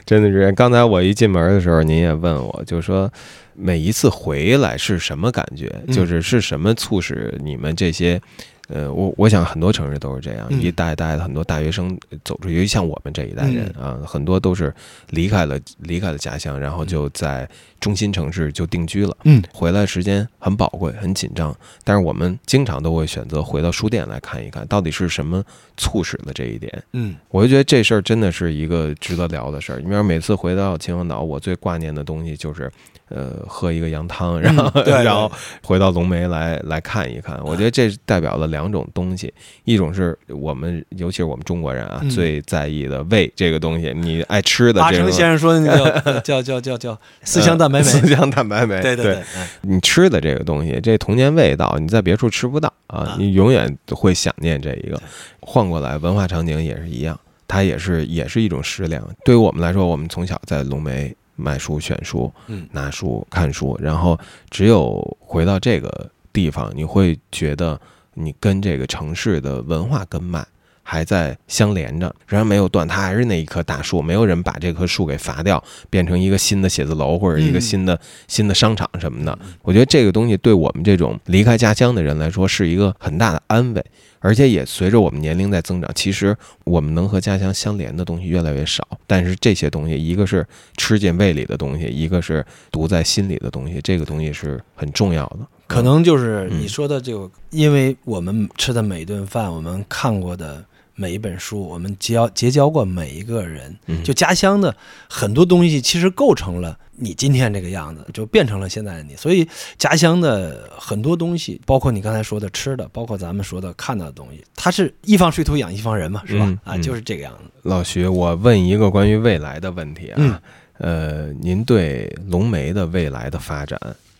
[0.04, 0.50] 真的是。
[0.52, 3.08] 刚才我一进门的时候，您也问我，就说
[3.54, 5.94] 每一次回来是什么感觉，嗯。
[5.94, 8.20] 就是是什么促使你们这些
[8.68, 10.60] 呃，我我想很多城市都是这样，嗯。
[10.60, 13.84] 一代一代的很多大学生走出去，尤其像我们这一代人嗯。
[13.84, 14.74] 啊，很多都是
[15.10, 17.48] 离开了离开了家乡，然后就在
[17.78, 19.14] 中心城市就定居了。
[19.24, 19.42] 嗯。
[19.52, 21.54] 回来时间很宝贵，很紧张，
[21.84, 25.44] 但是我们经常都会选择回到书店来看一看，到底是什么
[25.76, 26.82] 促使了这一点。
[26.92, 29.80] 嗯我就觉得这事儿真的是一个值得聊的事儿。
[29.80, 32.70] 你比如每次回到秦皇岛，我最挂念的东西就是，
[33.08, 35.30] 呃，喝一个羊汤，然后、 然后
[35.62, 37.40] 回到龙梅来来看一看。
[37.44, 39.32] 我觉得这代表了两种东西，
[39.64, 55.00] 一种是我们，尤其是我们中国人啊，嗯最在意的胃这个东西，你爱吃的阿这个成先生说的那个 叫叫叫叫叫四香蛋白 酶，四香蛋白酶，对对对，嗯你吃的这个东西，这童年味道，你在别处吃不到啊啊，你永远会想念这一个。
[55.46, 59.08] 换过来，文化场景也是一样，它也是也是一种食粮。
[59.24, 64.18] 对于我们来说，我们从小在龙梅买书、选书、嗯拿书、看书，然后
[64.50, 67.80] 只有回到这个地方，你会觉得
[68.14, 70.46] 你跟这个城市的文化根脉。
[70.87, 79.37] 还在相连着，仍然没有断，它还是那一棵大树，没有人把这棵树给伐掉，变成一个新的写字楼或者一个嗯新的、新的商场什么的。
[79.62, 83.85] 我觉得这个东西对我们这种离开家乡的人来说是一个很大的安慰，
[84.20, 88.87] 而且也随着我们年龄在增长，其实我们能和家乡相连的东西越来越少。
[89.07, 95.39] 但是这些东西，一个是吃进胃里的东西，一个是读在心里的东西，这个东西是很重要的。
[95.66, 100.62] 可能就是嗯你说的这个，因为我们吃的每顿饭，我们看过的
[100.95, 104.74] 每一本书，我们结交结交过每一个人，嗯就家乡的
[105.09, 109.16] 很多东西，其实构成了你今天这个样子，就变成了现在的你。
[109.16, 116.59] 所以家乡的很多东西，包括你刚才说的吃的，包括咱们说的看到的东西，它是一方水土养一方人嘛，是吧？
[116.64, 117.51] 啊，就是这个样子。
[117.62, 120.40] 老徐，我问一个关于未来的问题啊，嗯
[120.78, 123.78] 呃，您对龙梅的未来的发展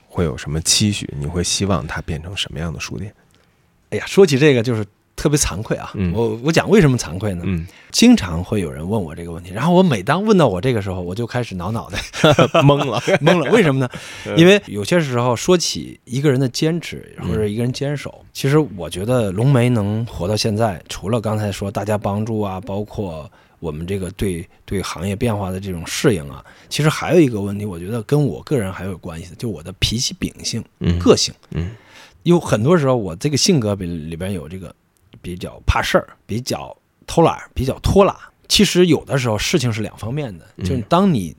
[0.09, 1.09] 会有什么期许？
[1.19, 3.13] 你会希望它变成什么样的书店？
[3.91, 4.85] 哎呀，说起这个就是
[5.17, 5.93] 特别惭愧啊。
[5.95, 7.43] 嗯我我讲为什么惭愧呢？
[7.47, 11.99] 嗯，经常会有人问我这个问题，然后我每当问到我这个时候，我就开始挠脑袋。
[12.63, 13.01] 懵了。
[13.21, 13.51] 懵了。
[13.51, 13.89] 为什么呢？
[14.27, 31.33] 嗯因为有些时候说起一个人的坚持或者一个人坚守，其实我觉得龙梅能活到现在，除了刚才说大家帮助啊，包括我们这个对对行业变化的这种适应啊，其实还有一个问题，我觉得跟我个人还有关系的，就我的脾气秉性、嗯，个性。
[31.53, 31.71] 嗯
[32.25, 34.75] 有很多时候我这个性格里里边有这个
[35.25, 38.15] 比较怕事儿，比较偷懒，比较拖拉。
[38.47, 41.35] 其实有的时候事情是两方面的，嗯就是当你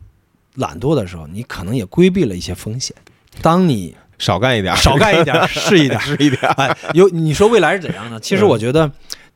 [0.55, 2.95] 懒惰的时候，你可能也规避了一些风险；
[3.43, 6.53] 当你少干一点儿，少干一点儿 是一点儿是一点儿。
[6.53, 8.19] 哎，有你说未来是怎样呢？
[8.23, 8.91] 其实嗯我觉得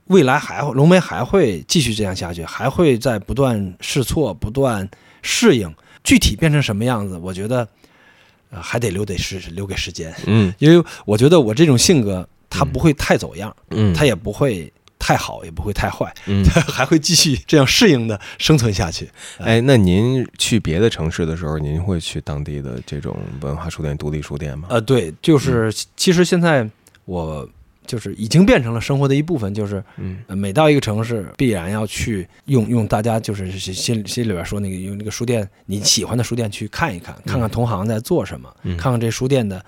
[0.08, 4.90] 未来还会龙梅还会继续这样下去，还会在不断试错、不断
[5.22, 5.72] 适应。
[6.04, 7.68] 具体变成什么样子，我觉得
[8.50, 10.12] 呃还得留得时留给时间。
[10.26, 12.28] 嗯因为我觉得我这种性格，
[12.60, 16.44] 它不会太走样，嗯，它也不会太好，也不会太坏，嗯。
[16.44, 19.10] 它 还会继续这样适应的生存下去。
[19.38, 24.68] 哎，那您去别的城市的时候，您会去当地的这种文化书店、独立书店吗？
[24.70, 26.70] 呃，对，就是其实现在
[27.06, 27.48] 我
[27.88, 39.64] 就是已经变成了生活的一部分，就是嗯呃每到一个城市，必然要去用用大家就是心心里边说那个用那个书店你喜欢的书店去看一看，看看同行在做什么，嗯看看这书店的。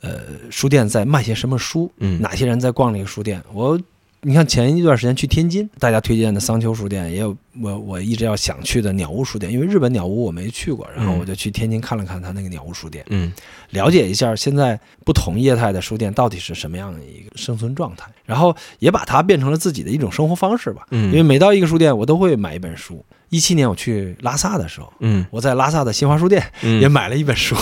[0.00, 0.20] 呃，
[0.50, 1.90] 书店在卖些什么书？
[1.98, 3.42] 嗯哪些人在逛这个书店？
[3.52, 3.78] 我，
[4.22, 13.32] 你看前一段时间去天津，大家推荐的桑丘书店，也有我我一直要想去的鸟屋书店，因为日本鸟屋我没去过，然后嗯我就去天津看了看他那个鸟屋书店，嗯
[13.70, 20.86] 了解一下现在不同业态的书店到底是什么样的一个生存状态，然后也把它变成了自己的一种生活方式吧。
[20.90, 23.04] 嗯，因为每到一个书店，我都会买一本书。
[23.30, 27.54] 一七年我去拉萨的时候，嗯我在拉萨的新华书店嗯也买了一本书。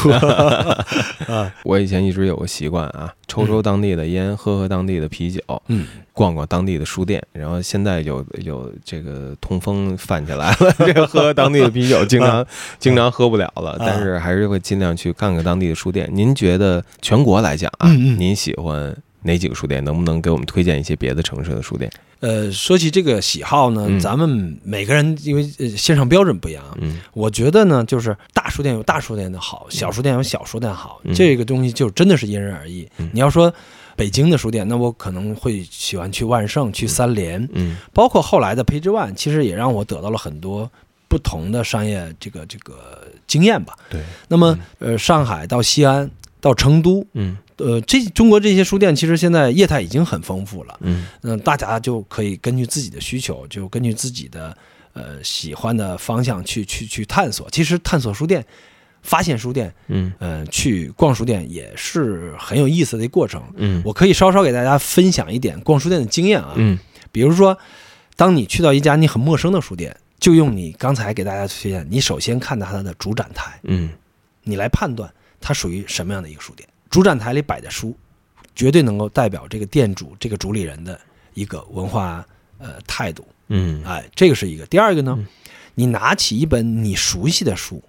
[1.26, 7.22] 啊，我以前一直有个习惯啊，抽抽当地的烟，喝喝当地的啤酒，嗯，逛逛当地的书店。
[7.32, 12.46] 然后现在有有这个痛风犯起来了， 这个喝当地的啤酒经常
[12.78, 16.08] 经常喝不了了，但是还是会尽量去看看当地的书店。
[16.12, 19.82] 您觉得全国来讲啊，您喜欢哪几个书店？
[19.84, 21.90] 能不能给我们推荐一些别的城市的书店？
[22.20, 24.00] 呃，说起这个喜好呢，嗯。
[24.00, 27.00] 咱们每个人因为呃线上标准不一样，嗯。
[27.12, 31.14] 我觉得呢，就是大书店有大书店的好，小书店有小书店好，嗯。
[31.14, 32.88] 这个东西就真的是因人而异。
[32.98, 33.10] 嗯。
[33.12, 33.52] 你要说
[33.94, 37.76] 北京的书店，那我可能会喜欢去万盛、去三联，嗯。
[37.92, 40.70] 包括后来的 Page One，其实也让我得到了很多
[41.08, 43.74] 不同的商业这个这个经验吧。
[43.90, 46.10] 对，那么呃，上海到西安
[46.40, 50.78] 到成都，嗯呃，这中国这些书店其实现在业态已经很丰富了。
[50.82, 54.56] 嗯嗯，大家就可以根据自己的需求，就根据自己的
[54.92, 57.48] 呃喜欢的方向去去去探索。
[57.50, 58.44] 其实探索书店
[59.02, 63.42] 发现书店，嗯呃、去逛书店也是很有意思的过程。
[63.56, 66.78] 嗯我可以稍稍给大家分享一点逛书店的经验啊，嗯
[67.10, 67.56] 比如说，
[68.16, 73.88] 当你去到一家你很陌生的书店，就用你刚才给大家推荐，你首先看到它的主展台，嗯
[74.42, 75.10] 你来判断
[75.40, 76.68] 它属于什么样的一个书店。
[76.90, 77.96] 主展台里摆的书，
[78.54, 80.98] 绝对能够代表这个店主、这个主理人的
[81.34, 82.24] 一个文化
[82.58, 83.26] 呃态度。
[83.48, 84.66] 嗯哎，这个是一个。
[84.66, 85.26] 第二个呢嗯，
[85.74, 87.82] 你拿起一本你熟悉的书，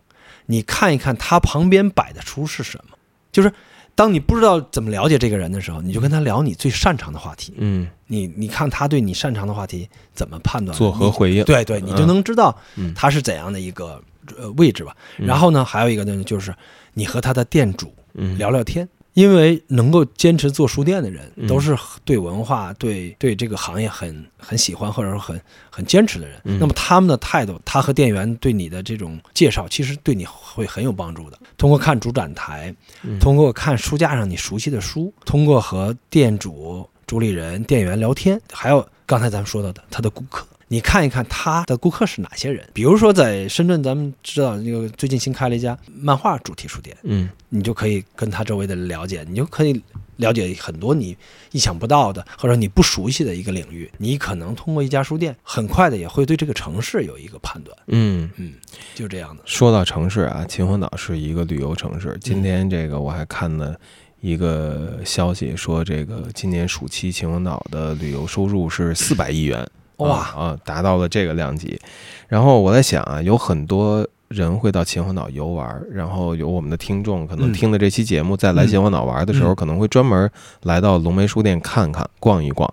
[0.45, 2.97] 你看一看它旁边摆的书是什么。
[3.31, 3.51] 就是
[3.95, 7.53] 当你不知道怎么了解这个人的时候，你就跟他聊你最擅长的话题。
[7.57, 10.77] 嗯，你你看他对你擅长的话题怎么判断？
[10.77, 11.43] 作何回应？
[11.43, 14.01] 对对，你就能知道嗯他是怎样的一个
[14.37, 14.95] 呃位置吧。
[15.17, 16.53] 嗯然后呢，还有一个呢，就是
[16.93, 18.87] 你和他的店主嗯聊聊天。
[19.13, 21.75] 因为能够坚持做书店的人，嗯都是
[22.05, 26.39] 对文化、对对这个行业很很喜欢，或者说很很坚持的人。
[26.43, 31.39] 嗯那么他们的态度，他和店员对你的这种介绍，其实对你会很有帮助的。
[31.57, 32.71] 通过看主展台，
[33.01, 42.67] 嗯通过看书架上你熟悉的书，通过和店主、主理人、店员聊天，还有刚才咱们说到的他的顾客，你看一看他的顾客是哪些人。
[42.73, 49.81] 比如说在深圳，咱们知道那个最近新开了一家漫画主题书店，嗯你就可以跟他周围的人了解，你就可以
[50.17, 51.15] 了解很多你
[51.51, 53.89] 意想不到的或者你不熟悉的一个领域。
[53.97, 57.77] 你可能通过一家书店，很快的也会对这个城市有一个判断。
[57.87, 58.29] 嗯。
[58.35, 58.53] 嗯，
[58.93, 59.43] 就这样的。
[59.45, 62.17] 说到城市啊，秦皇岛是一个旅游城市。
[62.19, 63.79] 今天这个我还看了
[64.19, 69.65] 一个消息，说这个今年暑期秦皇岛的旅游收入是四百亿元，
[69.97, 71.79] 哇啊啊，达到了这个量级。
[72.27, 80.29] 然后我在想啊，有很多人会到秦皇岛游玩，然后有我们的听众可能嗯听了这期节目，在来秦皇岛玩的时候，嗯可能会专门
[80.63, 82.71] 来到龙梅书店看看、逛一逛。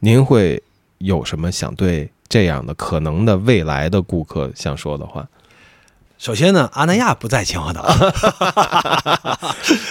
[0.00, 0.62] 您会
[0.98, 5.26] 有什么想对这样的可能的未来的顾客想说的话？
[6.24, 7.82] 首先呢，阿那亚不在秦皇岛，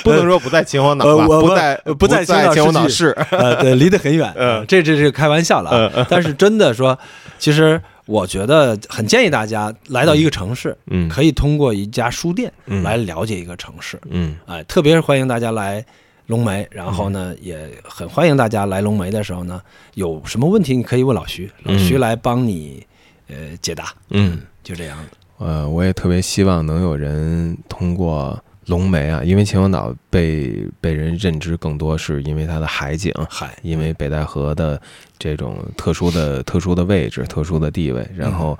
[0.03, 3.15] 不能说不在秦皇岛吧，呃我不在我不在在秦秦皇岛市。
[3.29, 4.33] 呃，对，离得很远。
[4.35, 6.07] 嗯这这是开玩笑了啊。
[6.09, 6.97] 但是真的说，
[7.37, 14.01] 其实我觉得很建议大家来到一个城市，嗯，可以通过一家书店嗯来了解一个城市。
[14.09, 15.85] 嗯哎，特别是欢迎大家来
[16.25, 19.61] 龙梅，然后呢，也很欢迎大家来龙梅的时候呢，
[19.93, 22.83] 有什么问题你可以问老徐，老徐嗯来帮你
[23.27, 23.93] 呃解答。
[24.09, 25.17] 嗯，就这样子。
[25.37, 34.81] 呃，我也特别希望能有人通过龙梅啊，因为秦皇岛被被人认知更多，是因为它的海景，海，因为北戴河的
[35.17, 38.57] 这种特殊的特殊的位置、特殊的地位，然后。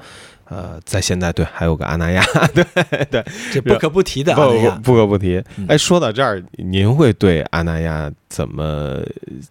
[0.50, 2.24] 呃，在现在对，还有个阿那亚，
[2.54, 2.64] 对
[3.10, 5.66] 对，这不可不提的阿那不亚，不可不提嗯。
[5.70, 9.00] 哎，说到这儿，您会对阿那亚怎么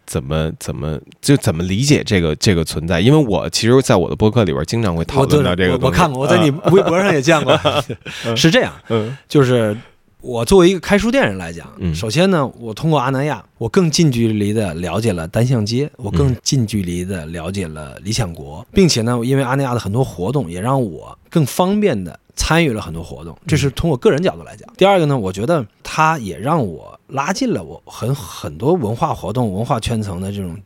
[0.07, 3.01] 怎么怎么就怎么理解这个这个存在？
[3.01, 5.85] 因为我其实在我的博客里边经常会讨论到这个东西。
[5.85, 7.59] 我我看过，我在你微博上也见过。
[8.37, 9.77] 是这样，嗯就是
[10.23, 24.73] 我作为一个开书店人来讲，嗯首先呢，我通过阿那亚，我更近距离的了解了单向街，我更近距离的了解了理想国，并且呢，因为阿那亚的很多活动，也让我更方便的参与了很多活动，这是从我个人角度来讲。
[24.77, 30.57] 第二个呢，我觉得它也让我拉近了我很很多文化活动、文化圈层的这种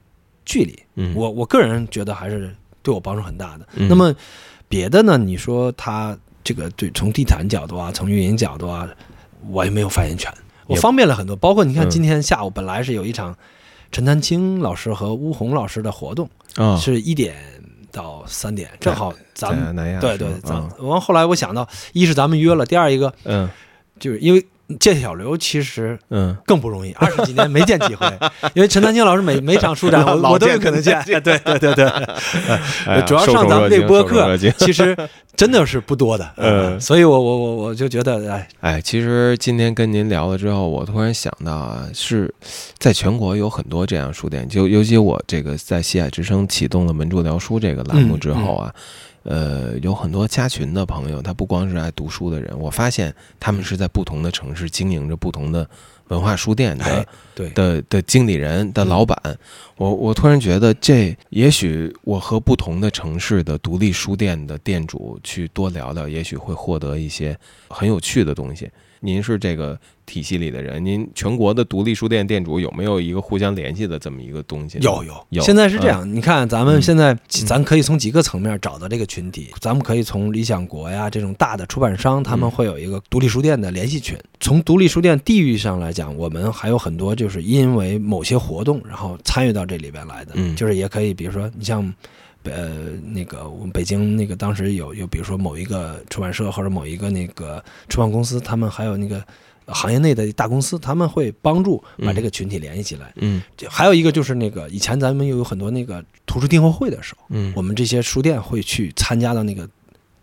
[0.45, 0.79] 距离。
[0.97, 3.67] 嗯，我我个人觉得还是对我帮助很大的。
[3.77, 4.15] 嗯那么
[4.69, 5.17] 别的呢？
[5.17, 8.87] 你说它这个对从地产角度啊，从运营角度啊，
[9.51, 10.33] 我也没有发言权。
[10.67, 11.91] 我方便了很多，包括你看嗯。
[11.91, 13.37] 今天下午本来是有一场
[13.93, 17.37] 陈丹青老师和乌红老师的活动，嗯，是一点
[17.93, 23.49] 到三点，正好咱们对对咱完后来我想到，一是咱们约了，第二一个嗯。
[23.99, 24.47] 就是因为
[24.79, 26.37] 见小刘其实嗯。
[26.47, 28.07] 更不容易，二十几年没见几回，
[28.55, 31.85] 因为陈丹青老师每每场书展我老我都有可能见，对对对对，
[32.87, 34.97] 哎主要上咱们这若惊受宠播客，其实
[35.35, 42.33] 真的是不多的，嗯所以我我我我就觉得，哎，哎，其实今天跟您聊了之后，我突然想到啊，是
[42.79, 48.73] 在全国有很多这样书店，就尤其我这个在西海之声启动了“门柱聊书”这个栏目之后啊，
[49.27, 55.69] 呃，有很多加群的朋友，他不光是爱读书的人，我发现他们是在不同的城市经营着不同的
[56.09, 57.05] 文化书店的哎
[57.35, 59.19] 对，的的经理人的嗯老板，
[59.77, 67.37] 我我突然觉得这也许我和不同的城市的独立书店的店主去多聊聊，也许会获得一些
[67.69, 68.71] 很有趣的东西。
[69.01, 74.79] 您是这个体系里的人，您全国的独立书店店主有没有一个互相联系的这么一个东西？
[74.81, 79.49] 有有有现在是这样，你看咱们嗯现在，咱可以从几个层面找到这个群体。
[79.61, 84.17] 咱们可以从理想国呀这种大的出版商，他们嗯会有一个独立书店的联系群。
[84.41, 90.33] 从独立书店地域上来讲，我们还有很多就是因为某些活动，然后参与到这里边来的。
[90.35, 91.93] 嗯就是也可以，比如说你像
[92.53, 99.25] 呃那个我们北京那个当时有有比如说某一个出版社或者某一个那个出版公司，他们还有那个
[99.67, 103.13] 行业内的大公司，他们会帮助把这个群体联系起来。
[103.17, 109.69] 嗯这还有一个就是那个以前咱们又有很多那个图书订货会的时候，嗯我们这些书店会去参加到那个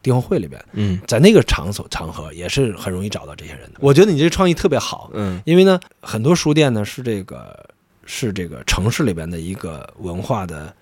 [0.02, 3.80] 订货会里边，嗯在那个场所场合也是很容易找到这些人的。
[3.80, 7.70] 我觉得你这个创意特别好，嗯因为呢，很多书店呢是这个
[8.06, 10.74] 是这个城市里边的一个文化的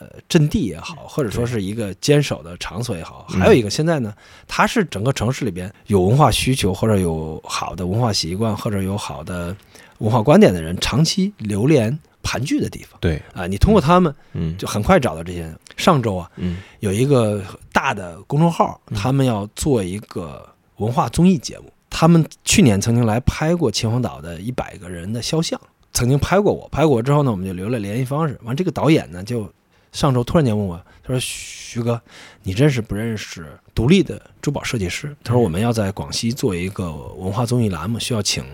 [0.00, 3.26] 呃阵地也好，或者说是一个坚守的场所也好。
[3.30, 4.12] 嗯还有一个现在呢，
[4.48, 9.54] 它是整个城市里边有文化需求或者有好的文化习惯或者有好的
[9.98, 13.46] 文化观点的人长期流连盘踞的地方对，啊。
[13.46, 15.56] 你通过他们嗯就很快找到这些人。
[15.76, 17.42] 上周啊，嗯有一个
[17.72, 20.46] 大的公众号，嗯他们要做一个
[20.76, 21.72] 文化综艺节目。
[21.88, 25.58] 他们去年曾经来拍过秦皇岛的一百个人的肖像，
[25.92, 26.68] 曾经拍过我。
[26.70, 28.38] 拍过我之后呢，我们就留了联系方式。
[28.44, 29.50] 完，这个导演呢，就
[29.92, 32.00] 上周突然间问我，他说：“徐哥，
[32.42, 38.44] 你认识不认识独立的珠宝设计师？”他说：“我们要在广西做一个文化综艺栏目，需要请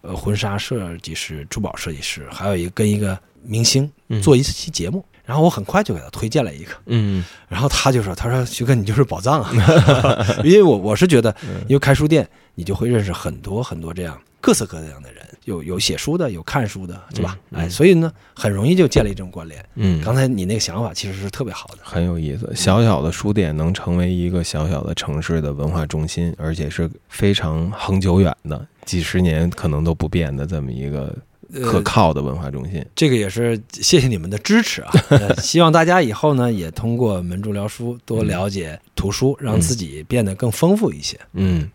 [0.00, 6.72] 呃婚纱设计师、珠宝设计师，还有一个跟一个明星嗯做一期节目。”然后我很快就给他推荐了一个。
[6.86, 9.52] 嗯然后他就说：“他说徐哥，你就是宝藏啊！
[10.42, 11.34] 因为我我是觉得，
[11.68, 17.36] 因为开书店，你就会认识很多很多这样各色各样的人，有有写书的，有看书的，对吧？
[17.50, 19.64] 嗯嗯哎，所以呢，很容易就建立这种关联。
[19.74, 21.78] 嗯，刚才你那个想法其实是特别好的。
[21.82, 22.50] 很有意思。
[22.54, 31.16] 小小的书店能成为一个小小的城市的文化中心，而且是非常恒久远的，几十年可能都不变的这么一个
[31.52, 32.84] 可呃，靠的文化中心。
[32.94, 34.90] 这个也是谢谢你们的支持啊！
[35.10, 41.18] 呃希望大家以后呢，也通过门柱聊书多了解图书，让自己变得更丰富一些。
[41.34, 41.70] 嗯，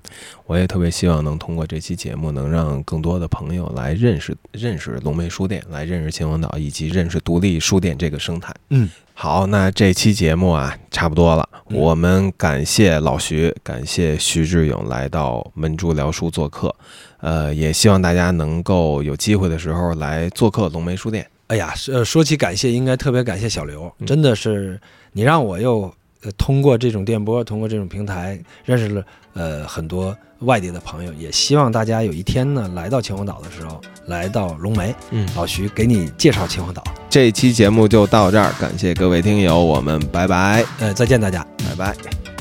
[0.46, 8.54] 我也特别希望能通过这期节目，能让更多的朋友来认识认识龙梅书店，来认识秦皇岛，以及认识独立书店这个生态。
[8.70, 8.90] 嗯，
[9.20, 11.50] 好，那这期节目啊，差不多了。
[11.70, 16.74] 嗯我们感谢老徐，感谢徐志勇来到门柱聊书做客。
[17.20, 21.28] 呃，也希望大家能够有机会的时候来做客龙梅书店。
[21.48, 24.80] 哎呀，呃，说起感谢，应该特别感谢小刘，嗯真的是
[25.14, 25.92] 你让我又
[26.22, 29.04] 呃通过这种电波，通过这种平台认识了
[29.38, 41.46] 呃很多外地的朋友，也希望大家有一天呢来到秦皇岛的时候，来到龙梅，嗯，老徐给你介绍秦皇岛，这期节目就到这儿，感谢各位听友，我们拜拜，呃，再见大家。
[41.70, 42.37] 拜拜。